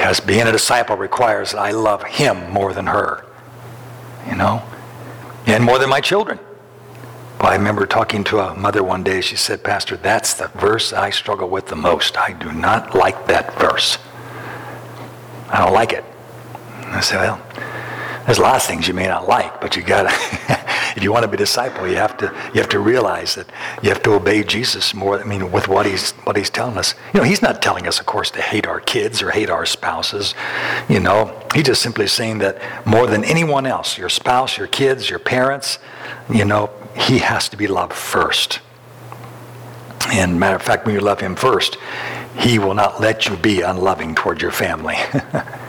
Because 0.00 0.18
being 0.18 0.46
a 0.46 0.52
disciple 0.52 0.96
requires 0.96 1.52
that 1.52 1.58
I 1.58 1.72
love 1.72 2.02
him 2.04 2.50
more 2.50 2.72
than 2.72 2.86
her. 2.86 3.22
You 4.26 4.34
know? 4.34 4.62
And 5.44 5.62
more 5.62 5.78
than 5.78 5.90
my 5.90 6.00
children. 6.00 6.38
Well, 7.38 7.52
I 7.52 7.56
remember 7.56 7.84
talking 7.84 8.24
to 8.24 8.38
a 8.38 8.56
mother 8.56 8.82
one 8.82 9.02
day. 9.02 9.20
She 9.20 9.36
said, 9.36 9.62
Pastor, 9.62 9.98
that's 9.98 10.32
the 10.32 10.48
verse 10.48 10.94
I 10.94 11.10
struggle 11.10 11.50
with 11.50 11.66
the 11.66 11.76
most. 11.76 12.16
I 12.16 12.32
do 12.32 12.50
not 12.50 12.94
like 12.94 13.26
that 13.26 13.54
verse. 13.58 13.98
I 15.50 15.62
don't 15.62 15.74
like 15.74 15.92
it. 15.92 16.04
I 16.86 17.00
said, 17.00 17.18
well, 17.18 17.42
there's 18.24 18.38
a 18.38 18.42
lot 18.42 18.56
of 18.56 18.62
things 18.62 18.88
you 18.88 18.94
may 18.94 19.06
not 19.06 19.28
like, 19.28 19.60
but 19.60 19.76
you 19.76 19.82
gotta, 19.82 20.08
if 20.96 21.02
you 21.02 21.12
want 21.12 21.22
to 21.24 21.28
be 21.28 21.34
a 21.34 21.38
disciple, 21.38 21.86
you 21.88 21.96
have 21.96 22.16
to, 22.18 22.26
you 22.54 22.60
have 22.60 22.68
to 22.70 22.80
realize 22.80 23.34
that 23.34 23.46
you 23.82 23.88
have 23.88 24.02
to 24.02 24.12
obey 24.12 24.42
Jesus 24.42 24.94
more. 24.94 25.20
I 25.20 25.24
mean, 25.24 25.52
with 25.52 25.68
what 25.68 25.86
he's, 25.86 26.12
what 26.24 26.36
he's 26.36 26.50
telling 26.50 26.76
us. 26.76 26.94
You 27.12 27.20
know, 27.20 27.24
he's 27.24 27.42
not 27.42 27.62
telling 27.62 27.86
us, 27.86 28.00
of 28.00 28.06
course, 28.06 28.30
to 28.32 28.42
hate 28.42 28.66
our 28.66 28.80
kids 28.80 29.22
or 29.22 29.30
hate 29.30 29.50
our 29.50 29.66
spouses. 29.66 30.34
You 30.88 31.00
know, 31.00 31.40
he's 31.54 31.64
just 31.64 31.82
simply 31.82 32.06
saying 32.06 32.38
that 32.38 32.60
more 32.86 33.06
than 33.06 33.24
anyone 33.24 33.66
else, 33.66 33.98
your 33.98 34.08
spouse, 34.08 34.58
your 34.58 34.66
kids, 34.66 35.10
your 35.10 35.18
parents, 35.18 35.78
you 36.32 36.44
know, 36.44 36.70
he 36.96 37.18
has 37.18 37.48
to 37.50 37.56
be 37.56 37.66
loved 37.66 37.92
first. 37.92 38.60
And 40.12 40.40
matter 40.40 40.56
of 40.56 40.62
fact, 40.62 40.86
when 40.86 40.94
you 40.94 41.00
love 41.00 41.20
him 41.20 41.36
first, 41.36 41.76
he 42.36 42.58
will 42.58 42.74
not 42.74 43.00
let 43.00 43.26
you 43.26 43.36
be 43.36 43.60
unloving 43.60 44.14
toward 44.14 44.42
your 44.42 44.50
family. 44.50 44.96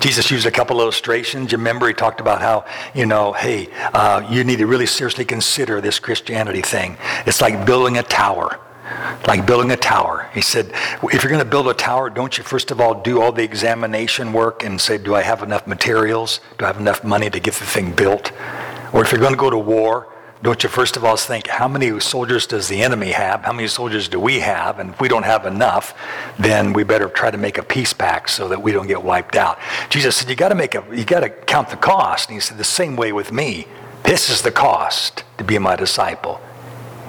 Jesus 0.00 0.30
used 0.30 0.46
a 0.46 0.50
couple 0.50 0.80
illustrations. 0.80 1.50
You 1.50 1.58
remember 1.58 1.88
he 1.88 1.94
talked 1.94 2.20
about 2.20 2.40
how, 2.40 2.64
you 2.94 3.06
know, 3.06 3.32
hey, 3.32 3.68
uh, 3.92 4.26
you 4.30 4.44
need 4.44 4.58
to 4.58 4.66
really 4.66 4.86
seriously 4.86 5.24
consider 5.24 5.80
this 5.80 5.98
Christianity 5.98 6.62
thing. 6.62 6.96
It's 7.26 7.40
like 7.40 7.66
building 7.66 7.98
a 7.98 8.02
tower. 8.02 8.60
Like 9.26 9.46
building 9.46 9.70
a 9.70 9.76
tower. 9.76 10.30
He 10.32 10.40
said, 10.40 10.70
if 11.02 11.22
you're 11.22 11.30
going 11.30 11.44
to 11.44 11.50
build 11.50 11.68
a 11.68 11.74
tower, 11.74 12.08
don't 12.08 12.38
you 12.38 12.44
first 12.44 12.70
of 12.70 12.80
all 12.80 12.94
do 13.02 13.20
all 13.20 13.32
the 13.32 13.42
examination 13.42 14.32
work 14.32 14.64
and 14.64 14.80
say, 14.80 14.96
do 14.96 15.14
I 15.14 15.22
have 15.22 15.42
enough 15.42 15.66
materials? 15.66 16.40
Do 16.58 16.64
I 16.64 16.68
have 16.68 16.80
enough 16.80 17.04
money 17.04 17.28
to 17.28 17.40
get 17.40 17.54
the 17.54 17.66
thing 17.66 17.92
built? 17.92 18.32
Or 18.92 19.02
if 19.02 19.12
you're 19.12 19.20
going 19.20 19.34
to 19.34 19.38
go 19.38 19.50
to 19.50 19.58
war, 19.58 20.08
don't 20.42 20.62
you 20.62 20.68
first 20.68 20.96
of 20.96 21.04
all 21.04 21.16
think, 21.16 21.48
how 21.48 21.66
many 21.66 21.98
soldiers 21.98 22.46
does 22.46 22.68
the 22.68 22.82
enemy 22.82 23.10
have? 23.10 23.42
How 23.42 23.52
many 23.52 23.66
soldiers 23.66 24.08
do 24.08 24.20
we 24.20 24.40
have? 24.40 24.78
And 24.78 24.90
if 24.90 25.00
we 25.00 25.08
don't 25.08 25.24
have 25.24 25.46
enough, 25.46 25.98
then 26.38 26.72
we 26.72 26.84
better 26.84 27.08
try 27.08 27.30
to 27.30 27.38
make 27.38 27.58
a 27.58 27.62
peace 27.62 27.92
pact 27.92 28.30
so 28.30 28.46
that 28.48 28.62
we 28.62 28.70
don't 28.70 28.86
get 28.86 29.02
wiped 29.02 29.34
out. 29.34 29.58
Jesus 29.90 30.16
said, 30.16 30.30
you 30.30 30.36
got 30.36 30.50
to 30.50 30.54
make 30.54 30.74
a, 30.76 30.84
you 30.92 31.04
got 31.04 31.20
to 31.20 31.28
count 31.28 31.70
the 31.70 31.76
cost. 31.76 32.28
And 32.28 32.34
he 32.34 32.40
said, 32.40 32.56
the 32.56 32.64
same 32.64 32.94
way 32.94 33.12
with 33.12 33.32
me. 33.32 33.66
This 34.04 34.30
is 34.30 34.42
the 34.42 34.52
cost 34.52 35.24
to 35.38 35.44
be 35.44 35.58
my 35.58 35.74
disciple. 35.74 36.40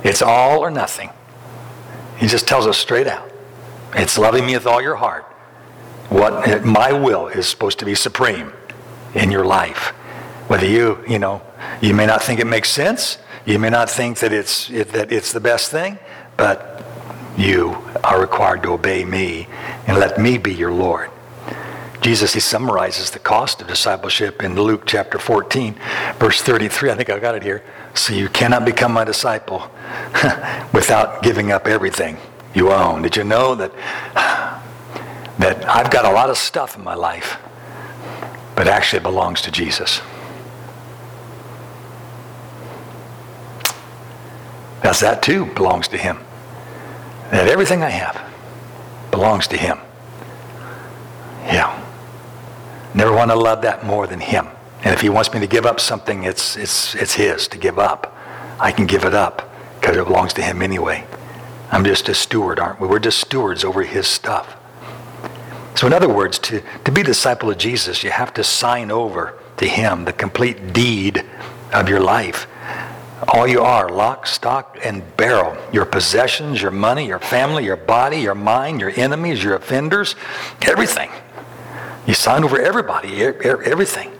It's 0.04 0.22
all 0.22 0.60
or 0.60 0.72
nothing. 0.72 1.12
He 2.18 2.28
just 2.28 2.48
tells 2.48 2.65
us 2.65 2.78
straight 2.78 3.08
out. 3.08 3.32
It's 3.94 4.18
loving 4.18 4.46
me 4.46 4.54
with 4.54 4.65
all 4.65 4.82
your 4.82 4.96
heart. 4.96 5.24
What 6.10 6.65
my 6.65 6.92
will 6.92 7.28
is 7.28 7.48
supposed 7.48 7.78
to 7.80 7.86
be 7.86 7.94
supreme 7.94 8.54
in 9.13 9.32
your 9.32 9.46
life. 9.46 9.94
Whether 10.50 10.66
you, 10.66 10.98
you 11.08 11.20
know, 11.20 11.44
you 11.80 11.94
may 11.94 12.08
not 12.08 12.24
think 12.24 12.40
it 12.40 12.48
makes 12.48 12.72
sense. 12.72 13.20
You 13.46 13.60
may 13.60 13.70
not 13.70 13.88
think 13.88 14.18
that 14.18 14.34
it's, 14.34 14.68
it, 14.72 14.90
that 14.94 15.12
it's 15.12 15.32
the 15.32 15.40
best 15.40 15.70
thing, 15.70 16.00
but 16.38 16.84
you 17.38 17.78
are 18.04 18.20
required 18.20 18.64
to 18.64 18.70
obey 18.70 19.06
me 19.06 19.48
and 19.86 20.00
let 20.00 20.20
me 20.20 20.40
be 20.40 20.52
your 20.52 20.72
Lord. 20.72 21.12
Jesus, 22.02 22.34
he 22.34 22.40
summarizes 22.40 23.12
the 23.12 23.20
cost 23.20 23.62
of 23.62 23.68
discipleship 23.68 24.42
in 24.42 24.56
Luke 24.56 24.88
chapter 24.88 25.20
14, 25.20 25.76
verse 26.18 26.42
33. 26.42 26.90
I 26.90 26.96
think 26.96 27.12
I 27.12 27.20
got 27.20 27.36
it 27.36 27.44
here. 27.44 27.64
So 27.94 28.16
you 28.16 28.28
cannot 28.28 28.66
become 28.66 28.92
my 28.92 29.04
disciple 29.04 29.70
without 30.74 31.22
giving 31.22 31.52
up 31.52 31.68
everything 31.68 32.18
you 32.56 32.72
own. 32.72 33.04
Did 33.04 33.16
you 33.18 33.24
know 33.24 33.54
that, 33.54 33.72
that 35.38 35.64
I've 35.70 35.92
got 35.92 36.06
a 36.06 36.12
lot 36.12 36.32
of 36.32 36.40
stuff 36.40 36.76
in 36.76 36.84
my 36.84 36.96
life, 36.96 37.38
but 38.56 38.68
actually 38.68 39.02
it 39.02 39.04
belongs 39.04 39.42
to 39.44 39.52
Jesus? 39.52 40.02
Because 44.82 45.00
that 45.02 45.22
too 45.22 45.46
belongs 45.46 45.88
to 45.89 45.98
him. 45.98 46.20
That 47.32 47.48
everything 47.48 47.84
I 47.84 47.89
have 47.89 48.22
belongs 49.12 49.48
to 49.48 49.58
him. 49.58 49.78
Yeah. 51.46 51.76
Never 52.94 53.13
want 53.13 53.32
to 53.32 53.36
love 53.36 53.62
that 53.63 53.86
more 53.86 54.08
than 54.08 54.20
him. 54.20 54.48
And 54.84 54.94
if 54.94 55.02
he 55.02 55.10
wants 55.10 55.34
me 55.34 55.39
to 55.42 55.48
give 55.48 55.65
up 55.65 55.80
something, 55.80 56.24
it's, 56.24 56.56
it's, 56.56 56.96
it's 56.96 57.13
his 57.13 57.48
to 57.50 57.58
give 57.58 57.78
up. 57.78 58.15
I 58.60 58.72
can 58.72 58.86
give 58.86 59.06
it 59.06 59.13
up 59.13 59.54
because 59.80 59.98
it 59.98 60.06
belongs 60.06 60.34
to 60.34 60.42
him 60.42 60.62
anyway. 60.62 61.06
I'm 61.72 61.84
just 61.84 62.10
a 62.10 62.13
steward, 62.13 62.60
aren't 62.60 62.80
we? 62.80 62.88
We're 62.88 63.00
just 63.00 63.20
stewards 63.20 63.63
over 63.63 63.84
his 63.84 64.08
stuff. 64.08 64.56
So 65.76 65.88
in 65.88 65.94
other 65.94 66.10
words, 66.10 66.39
to, 66.39 66.62
to 66.84 66.92
be 66.92 67.02
a 67.02 67.04
disciple 67.04 67.50
of 67.50 67.58
Jesus, 67.58 68.04
you 68.04 68.12
have 68.12 68.34
to 68.34 68.44
sign 68.44 68.92
over 68.92 69.38
to 69.58 69.65
him 69.68 70.06
the 70.06 70.13
complete 70.13 70.74
deed 70.74 71.26
of 71.72 71.88
your 71.88 72.00
life. 72.00 72.48
All 73.27 73.47
you 73.47 73.62
are, 73.62 73.89
lock, 73.89 74.25
stock, 74.27 74.77
and 74.84 75.03
barrel. 75.17 75.58
Your 75.73 75.86
possessions, 75.86 76.62
your 76.62 76.71
money, 76.71 77.08
your 77.08 77.19
family, 77.19 77.65
your 77.65 77.75
body, 77.75 78.17
your 78.17 78.36
mind, 78.36 78.79
your 78.79 78.91
enemies, 78.95 79.43
your 79.43 79.55
offenders, 79.55 80.15
everything. 80.62 81.12
You 82.08 82.13
sign 82.13 82.43
over 82.43 82.60
everybody, 82.60 83.21
everything. 83.21 84.12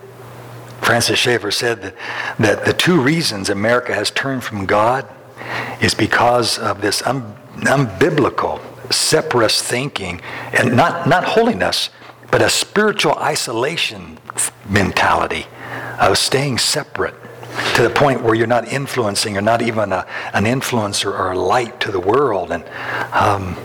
Francis 0.82 1.18
Schaeffer 1.18 1.50
said 1.50 1.82
that, 1.82 1.94
that 2.38 2.64
the 2.64 2.72
two 2.72 3.00
reasons 3.00 3.48
America 3.48 3.94
has 3.94 4.10
turned 4.10 4.44
from 4.44 4.66
God 4.66 5.08
is 5.80 5.94
because 5.94 6.58
of 6.58 6.80
this 6.80 7.02
un, 7.06 7.34
unbiblical, 7.56 8.60
separatist 8.92 9.64
thinking, 9.64 10.20
and 10.52 10.76
not, 10.76 11.08
not 11.08 11.24
holiness, 11.24 11.90
but 12.30 12.42
a 12.42 12.50
spiritual 12.50 13.14
isolation 13.14 14.18
mentality 14.68 15.46
of 15.98 16.16
staying 16.16 16.58
separate 16.58 17.14
to 17.74 17.82
the 17.82 17.90
point 17.90 18.22
where 18.22 18.34
you're 18.34 18.46
not 18.46 18.68
influencing, 18.68 19.34
you're 19.34 19.42
not 19.42 19.62
even 19.62 19.92
a, 19.92 20.06
an 20.32 20.44
influencer 20.44 21.06
or 21.06 21.32
a 21.32 21.38
light 21.38 21.80
to 21.80 21.90
the 21.90 22.00
world. 22.00 22.50
And, 22.50 22.64
um, 23.12 23.56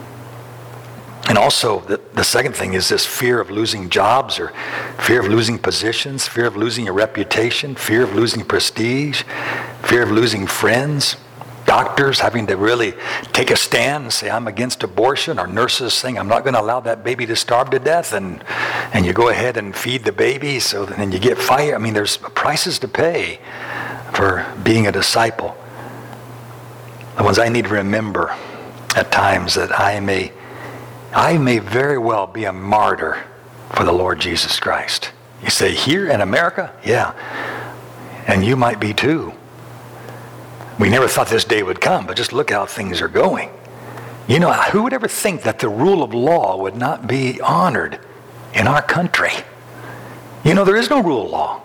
and 1.27 1.37
also, 1.37 1.79
the, 1.79 1.99
the 2.13 2.23
second 2.23 2.55
thing 2.55 2.73
is 2.73 2.89
this 2.89 3.05
fear 3.05 3.39
of 3.39 3.49
losing 3.49 3.89
jobs 3.89 4.39
or 4.39 4.53
fear 4.99 5.19
of 5.19 5.27
losing 5.27 5.57
positions, 5.57 6.27
fear 6.27 6.45
of 6.45 6.55
losing 6.55 6.85
your 6.85 6.93
reputation, 6.93 7.75
fear 7.75 8.03
of 8.03 8.13
losing 8.13 8.43
prestige, 8.43 9.23
fear 9.83 10.03
of 10.03 10.11
losing 10.11 10.45
friends 10.45 11.17
doctors 11.65 12.19
having 12.19 12.47
to 12.47 12.55
really 12.55 12.93
take 13.33 13.51
a 13.51 13.55
stand 13.55 14.03
and 14.03 14.13
say, 14.13 14.29
I'm 14.29 14.47
against 14.47 14.83
abortion, 14.83 15.39
or 15.39 15.47
nurses 15.47 15.93
saying, 15.93 16.17
I'm 16.17 16.27
not 16.27 16.43
going 16.43 16.53
to 16.53 16.61
allow 16.61 16.79
that 16.81 17.03
baby 17.03 17.25
to 17.25 17.35
starve 17.35 17.71
to 17.71 17.79
death, 17.79 18.13
and, 18.13 18.43
and 18.93 19.05
you 19.05 19.13
go 19.13 19.29
ahead 19.29 19.57
and 19.57 19.75
feed 19.75 20.03
the 20.03 20.11
baby, 20.11 20.59
so 20.59 20.85
then 20.85 21.11
you 21.11 21.19
get 21.19 21.37
fired. 21.37 21.75
I 21.75 21.77
mean, 21.79 21.93
there's 21.93 22.17
prices 22.17 22.79
to 22.79 22.87
pay 22.87 23.39
for 24.15 24.45
being 24.63 24.88
a 24.88 24.91
disciple. 24.91 25.56
The 27.17 27.23
ones 27.23 27.38
I 27.38 27.49
need 27.49 27.65
to 27.65 27.73
remember 27.73 28.34
at 28.95 29.12
times 29.12 29.56
that 29.56 29.78
I 29.78 29.99
may, 29.99 30.32
I 31.13 31.38
may 31.38 31.60
very 31.60 31.97
well 31.97 32.25
be 32.25 32.45
a 32.45 32.54
martyr 32.54 33.23
for 33.73 33.84
the 33.84 33.91
Lord 33.91 34.19
Jesus 34.19 34.60
Christ. 34.60 35.12
You 35.43 35.49
say, 35.49 35.73
here 35.73 36.10
in 36.10 36.21
America? 36.21 36.73
Yeah. 36.84 37.13
And 38.28 38.43
you 38.43 38.56
might 38.56 38.80
be 38.80 38.93
too. 38.93 39.34
We 40.80 40.89
never 40.89 41.08
thought 41.08 41.28
this 41.28 41.45
day 41.45 41.62
would 41.62 41.82
come, 41.82 42.08
but 42.08 42.17
just 42.17 42.34
look 42.34 42.51
how 42.51 42.65
things 42.65 43.01
are 43.01 43.08
going. 43.08 43.49
You 44.28 44.39
know, 44.39 44.51
who 44.51 44.84
would 44.84 44.93
ever 44.93 45.08
think 45.08 45.43
that 45.43 45.60
the 45.60 45.69
rule 45.69 46.04
of 46.04 46.13
law 46.13 46.58
would 46.58 46.75
not 46.75 47.06
be 47.06 47.39
honored 47.41 47.99
in 48.54 48.67
our 48.67 48.82
country? 48.82 49.32
You 50.43 50.54
know, 50.54 50.63
there 50.65 50.75
is 50.75 50.89
no 50.89 51.01
rule 51.01 51.25
of 51.25 51.32
law 51.32 51.64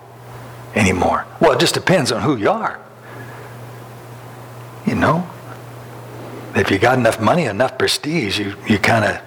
anymore. 0.75 1.25
Well, 1.39 1.53
it 1.53 1.59
just 1.59 1.73
depends 1.73 2.11
on 2.11 2.21
who 2.21 2.37
you 2.37 2.49
are. 2.49 2.79
You 4.85 4.95
know, 4.95 5.29
if 6.55 6.71
you 6.71 6.79
got 6.79 6.97
enough 6.97 7.19
money, 7.19 7.45
enough 7.45 7.77
prestige, 7.77 8.39
you, 8.39 8.55
you 8.67 8.77
kind 8.77 9.05
of, 9.05 9.21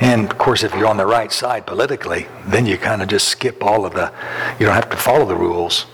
and 0.00 0.30
of 0.30 0.38
course, 0.38 0.62
if 0.62 0.74
you're 0.74 0.86
on 0.86 0.96
the 0.96 1.06
right 1.06 1.30
side 1.30 1.66
politically, 1.66 2.26
then 2.46 2.66
you 2.66 2.76
kind 2.76 3.02
of 3.02 3.08
just 3.08 3.28
skip 3.28 3.62
all 3.62 3.86
of 3.86 3.94
the, 3.94 4.12
you 4.58 4.66
don't 4.66 4.74
have 4.74 4.90
to 4.90 4.96
follow 4.96 5.24
the 5.24 5.36
rules. 5.36 5.86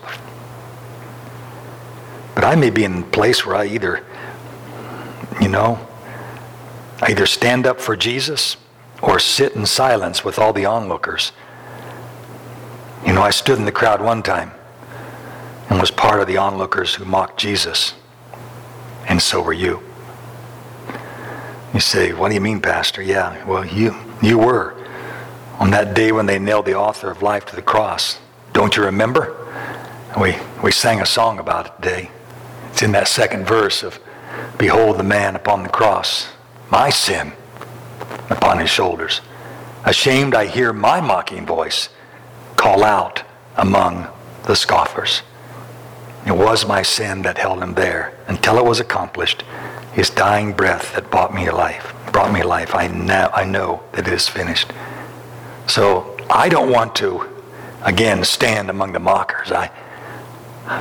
But 2.34 2.44
I 2.44 2.54
may 2.54 2.70
be 2.70 2.84
in 2.84 3.02
a 3.02 3.02
place 3.02 3.44
where 3.44 3.56
I 3.56 3.66
either, 3.66 4.04
you 5.40 5.48
know, 5.48 5.86
I 7.02 7.10
either 7.10 7.26
stand 7.26 7.66
up 7.66 7.80
for 7.80 7.96
Jesus 7.96 8.56
or 9.02 9.18
sit 9.18 9.54
in 9.54 9.66
silence 9.66 10.24
with 10.24 10.38
all 10.38 10.52
the 10.52 10.64
onlookers. 10.64 11.32
You 13.06 13.12
know, 13.12 13.22
I 13.22 13.30
stood 13.30 13.58
in 13.58 13.64
the 13.64 13.72
crowd 13.72 14.00
one 14.00 14.22
time 14.22 14.52
and 15.68 15.81
was 15.81 15.90
part 15.90 16.20
of 16.20 16.26
the 16.26 16.37
onlookers 16.37 16.94
who 16.94 17.04
mocked 17.04 17.38
Jesus. 17.38 17.94
And 19.09 19.20
so 19.20 19.42
were 19.42 19.52
you. 19.52 19.83
You 21.74 21.81
say, 21.81 22.12
what 22.12 22.28
do 22.28 22.35
you 22.35 22.40
mean, 22.40 22.61
Pastor? 22.61 23.02
Yeah, 23.02 23.44
well, 23.46 23.64
you, 23.64 23.94
you 24.22 24.38
were 24.38 24.74
on 25.59 25.70
that 25.70 25.94
day 25.94 26.12
when 26.12 26.26
they 26.26 26.38
nailed 26.38 26.66
the 26.66 26.74
author 26.74 27.11
of 27.11 27.22
life 27.22 27.44
to 27.46 27.57
the 27.57 27.62
cross. 27.62 28.18
Don't 28.52 28.76
you 28.76 28.85
remember? 28.85 29.37
We, 30.18 30.37
we 30.62 30.72
sang 30.72 31.00
a 31.00 31.07
song 31.07 31.38
about 31.38 31.66
it 31.66 31.72
today. 31.83 32.11
It's 32.70 32.83
in 32.83 32.92
that 32.92 33.09
second 33.09 33.46
verse 33.46 33.83
of, 33.83 33.98
Behold 34.57 34.98
the 34.98 35.04
man 35.04 35.37
upon 35.37 35.62
the 35.62 35.68
cross, 35.68 36.28
my 36.70 36.90
sin 36.90 37.33
upon 38.31 38.59
his 38.59 38.70
shoulders. 38.70 39.20
Ashamed, 39.85 40.35
I 40.35 40.46
hear 40.46 40.72
my 40.72 41.00
mocking 41.00 41.46
voice 41.46 41.88
call 42.57 42.83
out 42.83 43.22
among 43.57 44.09
the 44.44 44.57
scoffers. 44.57 45.22
It 46.26 46.37
was 46.37 46.66
my 46.66 46.83
sin 46.83 47.22
that 47.22 47.38
held 47.38 47.62
him 47.62 47.74
there 47.74 48.14
until 48.26 48.59
it 48.59 48.64
was 48.64 48.81
accomplished. 48.81 49.42
His 49.92 50.11
dying 50.11 50.52
breath 50.52 50.94
that 50.94 51.11
brought 51.11 51.35
me 51.35 51.50
life, 51.50 51.94
brought 52.12 52.33
me 52.33 52.42
life. 52.42 52.74
I 52.74 52.88
now 52.88 53.31
I 53.35 53.44
know 53.44 53.83
that 53.92 54.07
it 54.07 54.12
is 54.12 54.28
finished. 54.28 54.72
So 55.66 56.16
I 56.31 56.48
don't 56.48 56.70
want 56.70 56.94
to, 56.96 57.26
again, 57.83 58.24
stand 58.24 58.70
among 58.70 58.92
the 58.92 58.98
mockers. 58.98 59.50
I, 59.50 59.70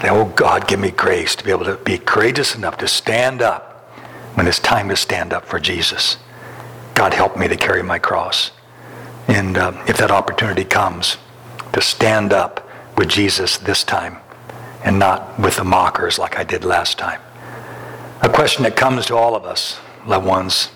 oh 0.04 0.26
God, 0.36 0.68
give 0.68 0.80
me 0.80 0.92
grace 0.92 1.36
to 1.36 1.44
be 1.44 1.52
able 1.52 1.66
to 1.66 1.76
be 1.78 1.98
courageous 1.98 2.56
enough 2.56 2.78
to 2.78 2.88
stand 2.88 3.42
up 3.42 3.90
when 4.36 4.48
it's 4.48 4.60
time 4.60 4.90
to 4.90 4.96
stand 4.96 5.34
up 5.34 5.46
for 5.46 5.60
Jesus. 5.60 6.18
God 6.94 7.14
help 7.14 7.38
me 7.38 7.48
to 7.48 7.56
carry 7.56 7.84
my 7.84 8.00
cross. 8.00 8.52
And 9.28 9.58
uh, 9.58 9.84
if 9.88 9.98
that 9.98 10.12
opportunity 10.12 10.64
comes, 10.64 11.18
to 11.74 11.82
stand 11.82 12.34
up 12.34 12.68
with 12.98 13.10
Jesus 13.10 13.58
this 13.58 13.84
time 13.84 14.18
and 14.88 14.98
not 14.98 15.38
with 15.38 15.58
the 15.58 15.66
mockers 15.66 16.18
like 16.18 16.38
I 16.38 16.46
did 16.46 16.64
last 16.64 16.98
time. 16.98 17.20
A 18.22 18.30
question 18.30 18.64
that 18.64 18.78
comes 18.78 19.06
to 19.08 19.18
all 19.18 19.36
of 19.36 19.44
us, 19.44 19.80
loved 20.06 20.26
ones, 20.26 20.70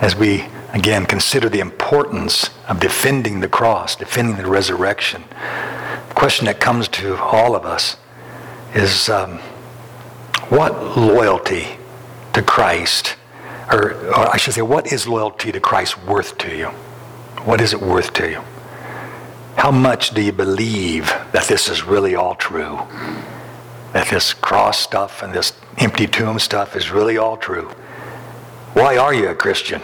as 0.00 0.14
we 0.14 0.44
again, 0.72 1.04
consider 1.04 1.48
the 1.48 1.58
importance 1.58 2.50
of 2.68 2.80
defending 2.80 3.40
the 3.40 3.48
cross, 3.48 3.96
defending 3.96 4.36
the 4.36 4.46
resurrection. 4.46 5.24
The 6.08 6.14
question 6.14 6.46
that 6.46 6.60
comes 6.60 6.88
to 6.88 7.16
all 7.16 7.54
of 7.54 7.66
us 7.66 7.96
is 8.74 9.08
um, 9.08 9.38
what 10.48 10.96
loyalty 10.96 11.66
to 12.32 12.42
Christ, 12.42 13.16
or, 13.70 13.92
or 14.06 14.32
I 14.32 14.36
should 14.36 14.54
say, 14.54 14.62
what 14.62 14.92
is 14.92 15.06
loyalty 15.06 15.52
to 15.52 15.60
Christ 15.60 16.02
worth 16.04 16.38
to 16.38 16.56
you? 16.56 16.66
What 17.44 17.60
is 17.60 17.74
it 17.74 17.80
worth 17.82 18.12
to 18.14 18.30
you? 18.30 18.42
How 19.62 19.70
much 19.70 20.10
do 20.10 20.20
you 20.20 20.32
believe 20.32 21.06
that 21.30 21.46
this 21.46 21.68
is 21.68 21.84
really 21.84 22.16
all 22.16 22.34
true? 22.34 22.80
That 23.92 24.08
this 24.08 24.34
cross 24.34 24.76
stuff 24.76 25.22
and 25.22 25.32
this 25.32 25.52
empty 25.78 26.08
tomb 26.08 26.40
stuff 26.40 26.74
is 26.74 26.90
really 26.90 27.16
all 27.16 27.36
true? 27.36 27.68
Why 28.72 28.96
are 28.96 29.14
you 29.14 29.28
a 29.28 29.36
Christian? 29.36 29.80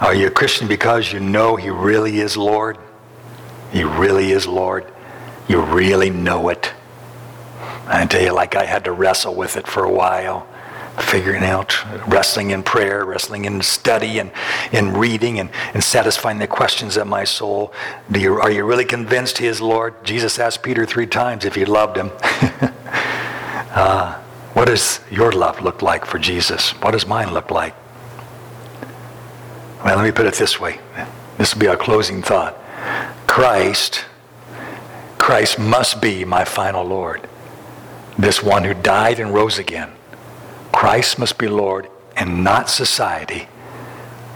Are 0.00 0.14
you 0.14 0.28
a 0.28 0.30
Christian 0.30 0.68
because 0.68 1.12
you 1.12 1.20
know 1.20 1.56
He 1.56 1.68
really 1.68 2.20
is 2.20 2.34
Lord? 2.34 2.78
He 3.70 3.84
really 3.84 4.32
is 4.32 4.46
Lord. 4.46 4.90
You 5.46 5.60
really 5.60 6.08
know 6.08 6.48
it. 6.48 6.72
I 7.86 8.06
tell 8.06 8.22
you, 8.22 8.32
like 8.32 8.56
I 8.56 8.64
had 8.64 8.86
to 8.86 8.92
wrestle 8.92 9.34
with 9.34 9.58
it 9.58 9.66
for 9.66 9.84
a 9.84 9.92
while, 9.92 10.46
figuring 10.98 11.42
out, 11.42 11.76
wrestling 12.06 12.50
in 12.50 12.62
prayer, 12.62 13.04
wrestling 13.04 13.44
in 13.44 13.60
study, 13.62 14.18
and 14.18 14.30
in 14.72 14.94
reading, 14.94 15.40
and, 15.40 15.50
and 15.72 15.82
satisfying 15.82 16.38
the 16.38 16.46
questions 16.46 16.96
of 16.96 17.06
my 17.06 17.24
soul. 17.24 17.72
Do 18.10 18.20
you, 18.20 18.40
are 18.40 18.50
you 18.50 18.64
really 18.64 18.84
convinced 18.84 19.38
He 19.38 19.46
is 19.46 19.60
Lord? 19.60 20.04
Jesus 20.04 20.38
asked 20.38 20.62
Peter 20.62 20.86
three 20.86 21.06
times 21.06 21.44
if 21.44 21.54
he 21.54 21.64
loved 21.64 21.96
him. 21.96 22.10
uh, 23.72 24.20
what 24.54 24.66
does 24.66 25.00
your 25.10 25.32
love 25.32 25.60
look 25.62 25.82
like 25.82 26.04
for 26.04 26.18
Jesus? 26.18 26.70
What 26.82 26.92
does 26.92 27.06
mine 27.06 27.32
look 27.34 27.50
like? 27.50 27.74
Well, 29.84 29.96
let 29.96 30.04
me 30.04 30.12
put 30.12 30.26
it 30.26 30.34
this 30.34 30.60
way. 30.60 30.78
This 31.38 31.54
will 31.54 31.60
be 31.60 31.66
our 31.68 31.76
closing 31.76 32.22
thought. 32.22 32.56
Christ, 33.26 34.04
Christ 35.18 35.58
must 35.58 36.00
be 36.00 36.24
my 36.24 36.44
final 36.44 36.84
Lord. 36.84 37.28
This 38.16 38.42
one 38.42 38.62
who 38.62 38.74
died 38.74 39.18
and 39.18 39.34
rose 39.34 39.58
again. 39.58 39.90
Christ 40.74 41.20
must 41.20 41.38
be 41.38 41.46
Lord 41.46 41.88
and 42.16 42.42
not 42.42 42.68
society 42.68 43.46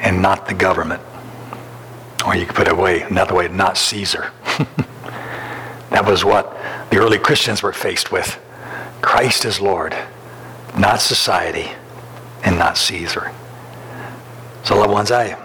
and 0.00 0.22
not 0.22 0.46
the 0.46 0.54
government. 0.54 1.02
Or 2.24 2.36
you 2.36 2.46
could 2.46 2.54
put 2.54 2.68
it 2.68 2.72
away 2.72 3.02
another 3.02 3.34
way, 3.34 3.48
not 3.48 3.76
Caesar. 3.76 4.30
that 5.90 6.04
was 6.06 6.24
what 6.24 6.56
the 6.90 6.98
early 6.98 7.18
Christians 7.18 7.60
were 7.60 7.72
faced 7.72 8.12
with. 8.12 8.38
Christ 9.02 9.44
is 9.44 9.60
Lord, 9.60 9.96
not 10.78 11.00
society 11.00 11.72
and 12.44 12.56
not 12.56 12.78
Caesar. 12.78 13.32
So, 14.62 14.78
loved 14.78 14.92
ones, 14.92 15.10
I, 15.10 15.36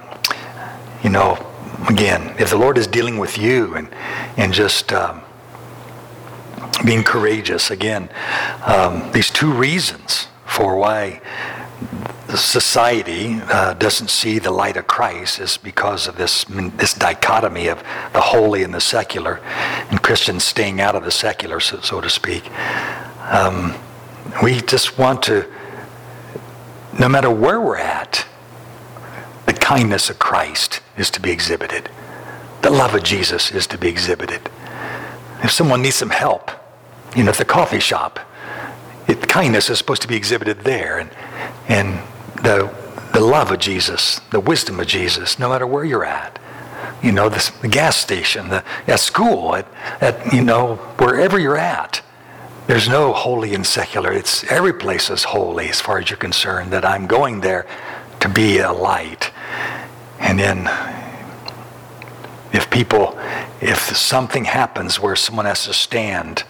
you 1.04 1.10
know, 1.10 1.44
again, 1.90 2.36
if 2.40 2.52
the 2.52 2.58
Lord 2.58 2.78
is 2.78 2.86
dealing 2.86 3.18
with 3.18 3.40
you 3.40 3.74
and, 3.74 3.90
and 4.38 4.54
just 4.54 4.94
um, 4.94 5.24
being 6.86 7.04
courageous, 7.04 7.72
again, 7.72 8.10
um, 8.64 9.12
these 9.12 9.32
two 9.32 9.52
reasons 9.52 10.28
for 10.46 10.76
why 10.76 11.22
society 12.30 13.40
uh, 13.44 13.74
doesn't 13.76 14.10
see 14.10 14.40
the 14.40 14.52
light 14.52 14.78
of 14.78 14.88
Christ 14.88 15.40
is 15.40 15.58
because 15.58 16.08
of 16.08 16.18
this, 16.18 16.46
this 16.46 16.94
dichotomy 16.94 17.68
of 17.68 17.84
the 18.14 18.22
holy 18.22 18.64
and 18.64 18.74
the 18.74 18.82
secular, 18.82 19.40
and 19.90 20.02
Christians 20.02 20.44
staying 20.44 20.82
out 20.82 20.96
of 20.96 21.04
the 21.04 21.12
secular, 21.12 21.60
so, 21.60 21.80
so 21.82 22.02
to 22.02 22.10
speak. 22.10 22.50
Um, 23.30 23.76
we 24.42 24.62
just 24.62 24.98
want 24.98 25.24
to, 25.24 25.46
no 27.00 27.08
matter 27.08 27.30
where 27.30 27.60
we're 27.62 27.78
at, 27.78 28.26
the 29.46 29.54
kindness 29.54 30.10
of 30.10 30.20
Christ 30.20 30.82
is 30.98 31.10
to 31.12 31.20
be 31.20 31.32
exhibited. 31.32 31.90
The 32.62 32.70
love 32.70 32.96
of 32.96 33.04
Jesus 33.04 33.52
is 33.52 33.68
to 33.68 33.78
be 33.78 33.90
exhibited. 33.90 34.50
If 35.44 35.52
someone 35.52 35.82
needs 35.82 35.96
some 35.96 36.10
help, 36.10 36.52
you 37.16 37.24
know, 37.24 37.32
at 37.32 37.38
the 37.38 37.46
coffee 37.46 37.82
shop, 37.82 38.20
kindness 39.28 39.70
is 39.70 39.78
supposed 39.78 40.02
to 40.04 40.08
be 40.08 40.16
exhibited 40.16 40.62
there. 40.62 41.00
And, 41.00 41.10
and 41.68 42.00
the, 42.44 42.74
the 43.14 43.20
love 43.20 43.52
of 43.52 43.60
Jesus, 43.60 44.20
the 44.32 44.40
wisdom 44.40 44.80
of 44.80 44.88
Jesus, 44.88 45.40
no 45.40 45.50
matter 45.50 45.68
where 45.68 45.86
you're 45.86 46.06
at. 46.06 46.40
You 47.02 47.12
know, 47.12 47.30
the, 47.30 47.52
the 47.62 47.68
gas 47.68 47.98
station, 47.98 48.50
the, 48.50 48.64
at 48.88 49.00
school, 49.00 49.56
at, 49.56 49.68
at, 50.02 50.34
you 50.34 50.42
know, 50.42 50.76
wherever 50.98 51.38
you're 51.38 51.58
at. 51.58 52.02
There's 52.68 52.88
no 52.88 53.12
holy 53.12 53.54
and 53.54 53.66
secular. 53.66 54.14
It's 54.14 54.44
every 54.46 54.74
place 54.74 55.10
is 55.10 55.26
holy 55.26 55.68
as 55.70 55.82
far 55.82 56.00
as 56.00 56.10
you're 56.10 56.18
concerned, 56.18 56.72
that 56.72 56.86
I'm 56.86 57.08
going 57.08 57.42
there 57.42 57.68
to 58.22 58.30
be 58.30 58.60
a 58.60 58.72
light. 58.72 59.32
And 60.20 60.40
then 60.40 60.68
if 62.54 62.70
people, 62.70 63.20
if 63.60 63.80
something 63.98 64.46
happens 64.46 65.00
where 65.00 65.16
someone 65.16 65.46
has 65.46 65.66
to 65.66 65.74
stand 65.74 66.46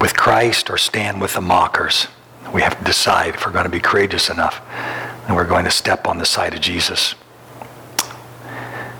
with 0.00 0.16
Christ 0.16 0.70
or 0.70 0.78
stand 0.78 1.20
with 1.20 1.34
the 1.34 1.40
mockers, 1.40 2.08
we 2.52 2.62
have 2.62 2.78
to 2.78 2.84
decide 2.84 3.34
if 3.34 3.46
we're 3.46 3.52
going 3.52 3.64
to 3.64 3.70
be 3.70 3.80
courageous 3.80 4.30
enough 4.30 4.60
and 5.26 5.36
we're 5.36 5.46
going 5.46 5.64
to 5.64 5.70
step 5.70 6.08
on 6.08 6.18
the 6.18 6.24
side 6.24 6.54
of 6.54 6.60
Jesus. 6.60 7.14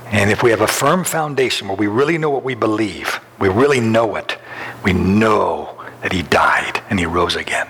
And 0.07 0.31
if 0.31 0.43
we 0.43 0.51
have 0.51 0.61
a 0.61 0.67
firm 0.67 1.05
foundation 1.05 1.69
where 1.69 1.77
we 1.77 1.87
really 1.87 2.19
know 2.19 2.31
what 2.31 2.45
we 2.45 2.55
believe, 2.55 3.21
we 3.39 3.49
really 3.49 3.81
know 3.81 4.17
it, 4.17 4.39
we 4.85 4.93
know 4.93 5.83
that 6.03 6.13
he 6.13 6.23
died 6.23 6.83
and 6.91 6.99
he 6.99 7.07
rose 7.07 7.37
again. 7.37 7.69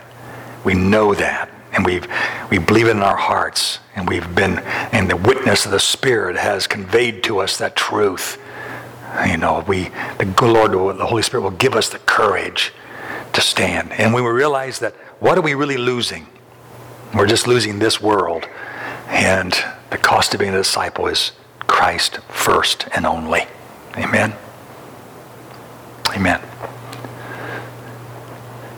We 0.65 0.75
know 0.75 1.15
that 1.15 1.51
and 1.73 1.85
we've, 1.85 2.07
we 2.51 2.59
believe 2.59 2.89
it 2.89 2.93
in 2.93 3.03
our 3.03 3.17
hearts, 3.17 3.79
and 3.95 4.09
we've 4.09 4.35
been, 4.35 4.59
and 4.93 5.09
the 5.09 5.17
witness 5.17 5.67
of 5.67 5.73
the 5.73 5.79
Spirit 5.81 6.37
has 6.37 6.67
conveyed 6.67 7.23
to 7.25 7.39
us 7.39 7.59
that 7.59 7.77
truth. 7.77 8.43
You 9.27 9.37
know, 9.37 9.65
we, 9.67 9.91
the 10.19 10.35
Lord, 10.43 10.73
the 10.99 11.07
Holy 11.07 11.23
Spirit 11.23 11.43
will 11.43 11.51
give 11.53 11.75
us 11.75 11.89
the 11.89 11.99
courage 12.01 12.73
to 13.41 13.47
stand. 13.47 13.93
And 13.93 14.13
when 14.13 14.25
we 14.25 14.31
realize 14.31 14.79
that, 14.81 14.95
what 15.19 15.39
are 15.39 15.41
we 15.41 15.55
really 15.55 15.77
losing? 15.77 16.27
We're 17.15 17.27
just 17.27 17.47
losing 17.47 17.79
this 17.79 18.01
world. 18.01 18.47
And 19.09 19.53
the 19.91 19.99
cost 19.99 20.35
of 20.35 20.41
being 20.41 20.55
a 20.55 20.59
disciple 20.59 21.07
is 21.07 21.33
Christ 21.67 22.21
first 22.29 22.87
and 22.95 23.07
only. 23.07 23.47
Amen. 23.97 24.35
Amen. 26.15 26.41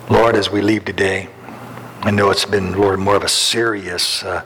Lord, 0.09 0.37
as 0.37 0.51
we 0.51 0.61
leave 0.61 0.85
today, 0.85 1.29
I 2.03 2.11
know 2.11 2.31
it's 2.31 2.45
been, 2.45 2.79
Lord, 2.79 2.99
more 2.99 3.17
of 3.17 3.23
a 3.23 3.29
serious, 3.29 4.23
uh, 4.23 4.43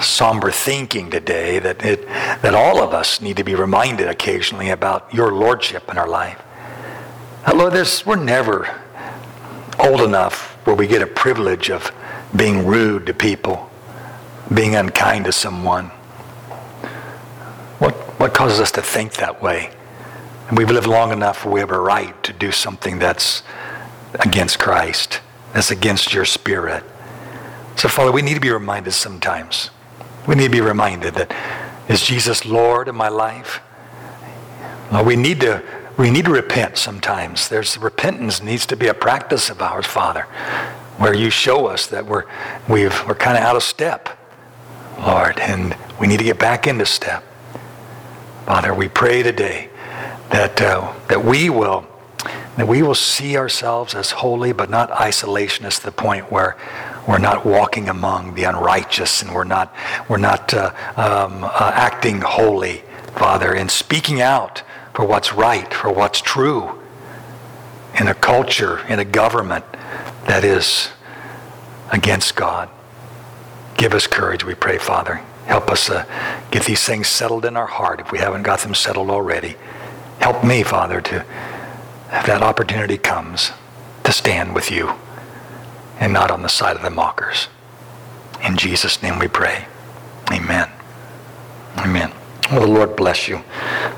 somber 0.00 0.50
thinking 0.50 1.10
today 1.10 1.58
that, 1.58 1.84
it, 1.84 2.06
that 2.06 2.54
all 2.54 2.82
of 2.82 2.92
us 2.92 3.20
need 3.20 3.36
to 3.36 3.44
be 3.44 3.54
reminded 3.54 4.08
occasionally 4.08 4.70
about 4.70 5.12
your 5.12 5.32
lordship 5.32 5.88
in 5.90 5.98
our 5.98 6.08
life. 6.08 6.43
Lord, 7.52 7.72
this, 7.72 8.06
we're 8.06 8.16
never 8.16 8.80
old 9.78 10.00
enough 10.00 10.56
where 10.66 10.76
we 10.76 10.86
get 10.86 11.02
a 11.02 11.06
privilege 11.06 11.70
of 11.70 11.92
being 12.34 12.66
rude 12.66 13.06
to 13.06 13.14
people, 13.14 13.70
being 14.52 14.74
unkind 14.74 15.24
to 15.26 15.32
someone. 15.32 15.86
What, 17.78 17.94
what 18.20 18.34
causes 18.34 18.60
us 18.60 18.72
to 18.72 18.82
think 18.82 19.14
that 19.14 19.42
way? 19.42 19.70
And 20.48 20.56
we've 20.56 20.70
lived 20.70 20.86
long 20.86 21.12
enough 21.12 21.44
where 21.44 21.54
we 21.54 21.60
have 21.60 21.70
a 21.70 21.78
right 21.78 22.20
to 22.22 22.32
do 22.32 22.52
something 22.52 22.98
that's 22.98 23.42
against 24.20 24.58
Christ 24.58 25.20
that's 25.54 25.70
against 25.70 26.12
your 26.12 26.24
spirit. 26.24 26.82
So, 27.76 27.88
Father, 27.88 28.10
we 28.10 28.22
need 28.22 28.34
to 28.34 28.40
be 28.40 28.50
reminded 28.50 28.92
sometimes. 28.92 29.70
We 30.26 30.34
need 30.34 30.46
to 30.46 30.50
be 30.50 30.60
reminded 30.60 31.14
that 31.14 31.34
is 31.88 32.02
Jesus 32.02 32.44
Lord 32.44 32.88
in 32.88 32.96
my 32.96 33.08
life? 33.08 33.60
Well, 34.90 35.04
we 35.04 35.16
need 35.16 35.40
to 35.40 35.62
we 35.96 36.10
need 36.10 36.24
to 36.24 36.30
repent 36.30 36.76
sometimes. 36.76 37.48
There's 37.48 37.78
repentance 37.78 38.42
needs 38.42 38.66
to 38.66 38.76
be 38.76 38.88
a 38.88 38.94
practice 38.94 39.50
of 39.50 39.62
ours, 39.62 39.86
Father, 39.86 40.22
where 40.98 41.14
you 41.14 41.30
show 41.30 41.66
us 41.66 41.86
that 41.88 42.06
we're 42.06 42.24
we've 42.68 43.06
we're 43.06 43.14
kind 43.14 43.36
of 43.36 43.44
out 43.44 43.56
of 43.56 43.62
step, 43.62 44.08
Lord, 44.98 45.38
and 45.38 45.76
we 46.00 46.06
need 46.06 46.18
to 46.18 46.24
get 46.24 46.38
back 46.38 46.66
into 46.66 46.86
step. 46.86 47.24
Father, 48.46 48.74
we 48.74 48.88
pray 48.88 49.22
today 49.22 49.70
that 50.30 50.60
uh, 50.60 50.92
that 51.08 51.24
we 51.24 51.50
will 51.50 51.86
that 52.56 52.68
we 52.68 52.82
will 52.82 52.94
see 52.94 53.36
ourselves 53.36 53.94
as 53.94 54.12
holy, 54.12 54.52
but 54.52 54.70
not 54.70 54.90
isolationists 54.90 55.80
to 55.80 55.86
the 55.86 55.92
point 55.92 56.30
where 56.30 56.56
we're 57.06 57.18
not 57.18 57.44
walking 57.44 57.88
among 57.88 58.34
the 58.34 58.44
unrighteous 58.44 59.22
and 59.22 59.34
we're 59.34 59.44
not, 59.44 59.74
we're 60.08 60.16
not 60.16 60.54
uh, 60.54 60.72
um, 60.96 61.44
uh, 61.44 61.72
acting 61.74 62.20
holy, 62.20 62.82
Father, 63.16 63.54
and 63.54 63.70
speaking 63.70 64.20
out 64.20 64.62
for 64.94 65.04
what's 65.04 65.32
right, 65.32 65.72
for 65.74 65.92
what's 65.92 66.20
true 66.20 66.80
in 67.98 68.08
a 68.08 68.14
culture, 68.14 68.80
in 68.88 68.98
a 68.98 69.04
government 69.04 69.64
that 70.26 70.44
is 70.44 70.90
against 71.92 72.34
God. 72.36 72.68
Give 73.76 73.92
us 73.92 74.06
courage, 74.06 74.44
we 74.44 74.54
pray, 74.54 74.78
Father. 74.78 75.20
Help 75.46 75.70
us 75.70 75.90
uh, 75.90 76.06
get 76.50 76.64
these 76.64 76.82
things 76.84 77.08
settled 77.08 77.44
in 77.44 77.56
our 77.56 77.66
heart 77.66 78.00
if 78.00 78.10
we 78.10 78.18
haven't 78.18 78.42
got 78.42 78.60
them 78.60 78.74
settled 78.74 79.10
already. 79.10 79.56
Help 80.20 80.44
me, 80.44 80.62
Father, 80.62 81.00
to 81.02 81.24
if 82.12 82.26
that 82.26 82.42
opportunity 82.42 82.96
comes 82.96 83.50
to 84.04 84.12
stand 84.12 84.54
with 84.54 84.70
you 84.70 84.94
and 85.98 86.12
not 86.12 86.30
on 86.30 86.42
the 86.42 86.48
side 86.48 86.76
of 86.76 86.82
the 86.82 86.90
mockers. 86.90 87.48
In 88.42 88.56
Jesus' 88.56 89.02
name 89.02 89.18
we 89.18 89.28
pray. 89.28 89.66
Amen. 90.30 90.70
Amen. 91.78 92.12
Well, 92.50 92.60
the 92.60 92.66
Lord 92.66 92.96
bless 92.96 93.26
you. 93.26 93.42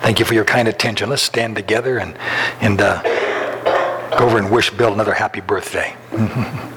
Thank 0.00 0.20
you 0.20 0.24
for 0.24 0.34
your 0.34 0.44
kind 0.44 0.68
attention. 0.68 1.10
Let's 1.10 1.22
stand 1.22 1.56
together 1.56 1.98
and, 1.98 2.16
and 2.60 2.80
uh, 2.80 3.02
go 4.16 4.26
over 4.26 4.38
and 4.38 4.50
wish 4.50 4.70
Bill 4.70 4.92
another 4.92 5.14
happy 5.14 5.40
birthday. 5.40 5.96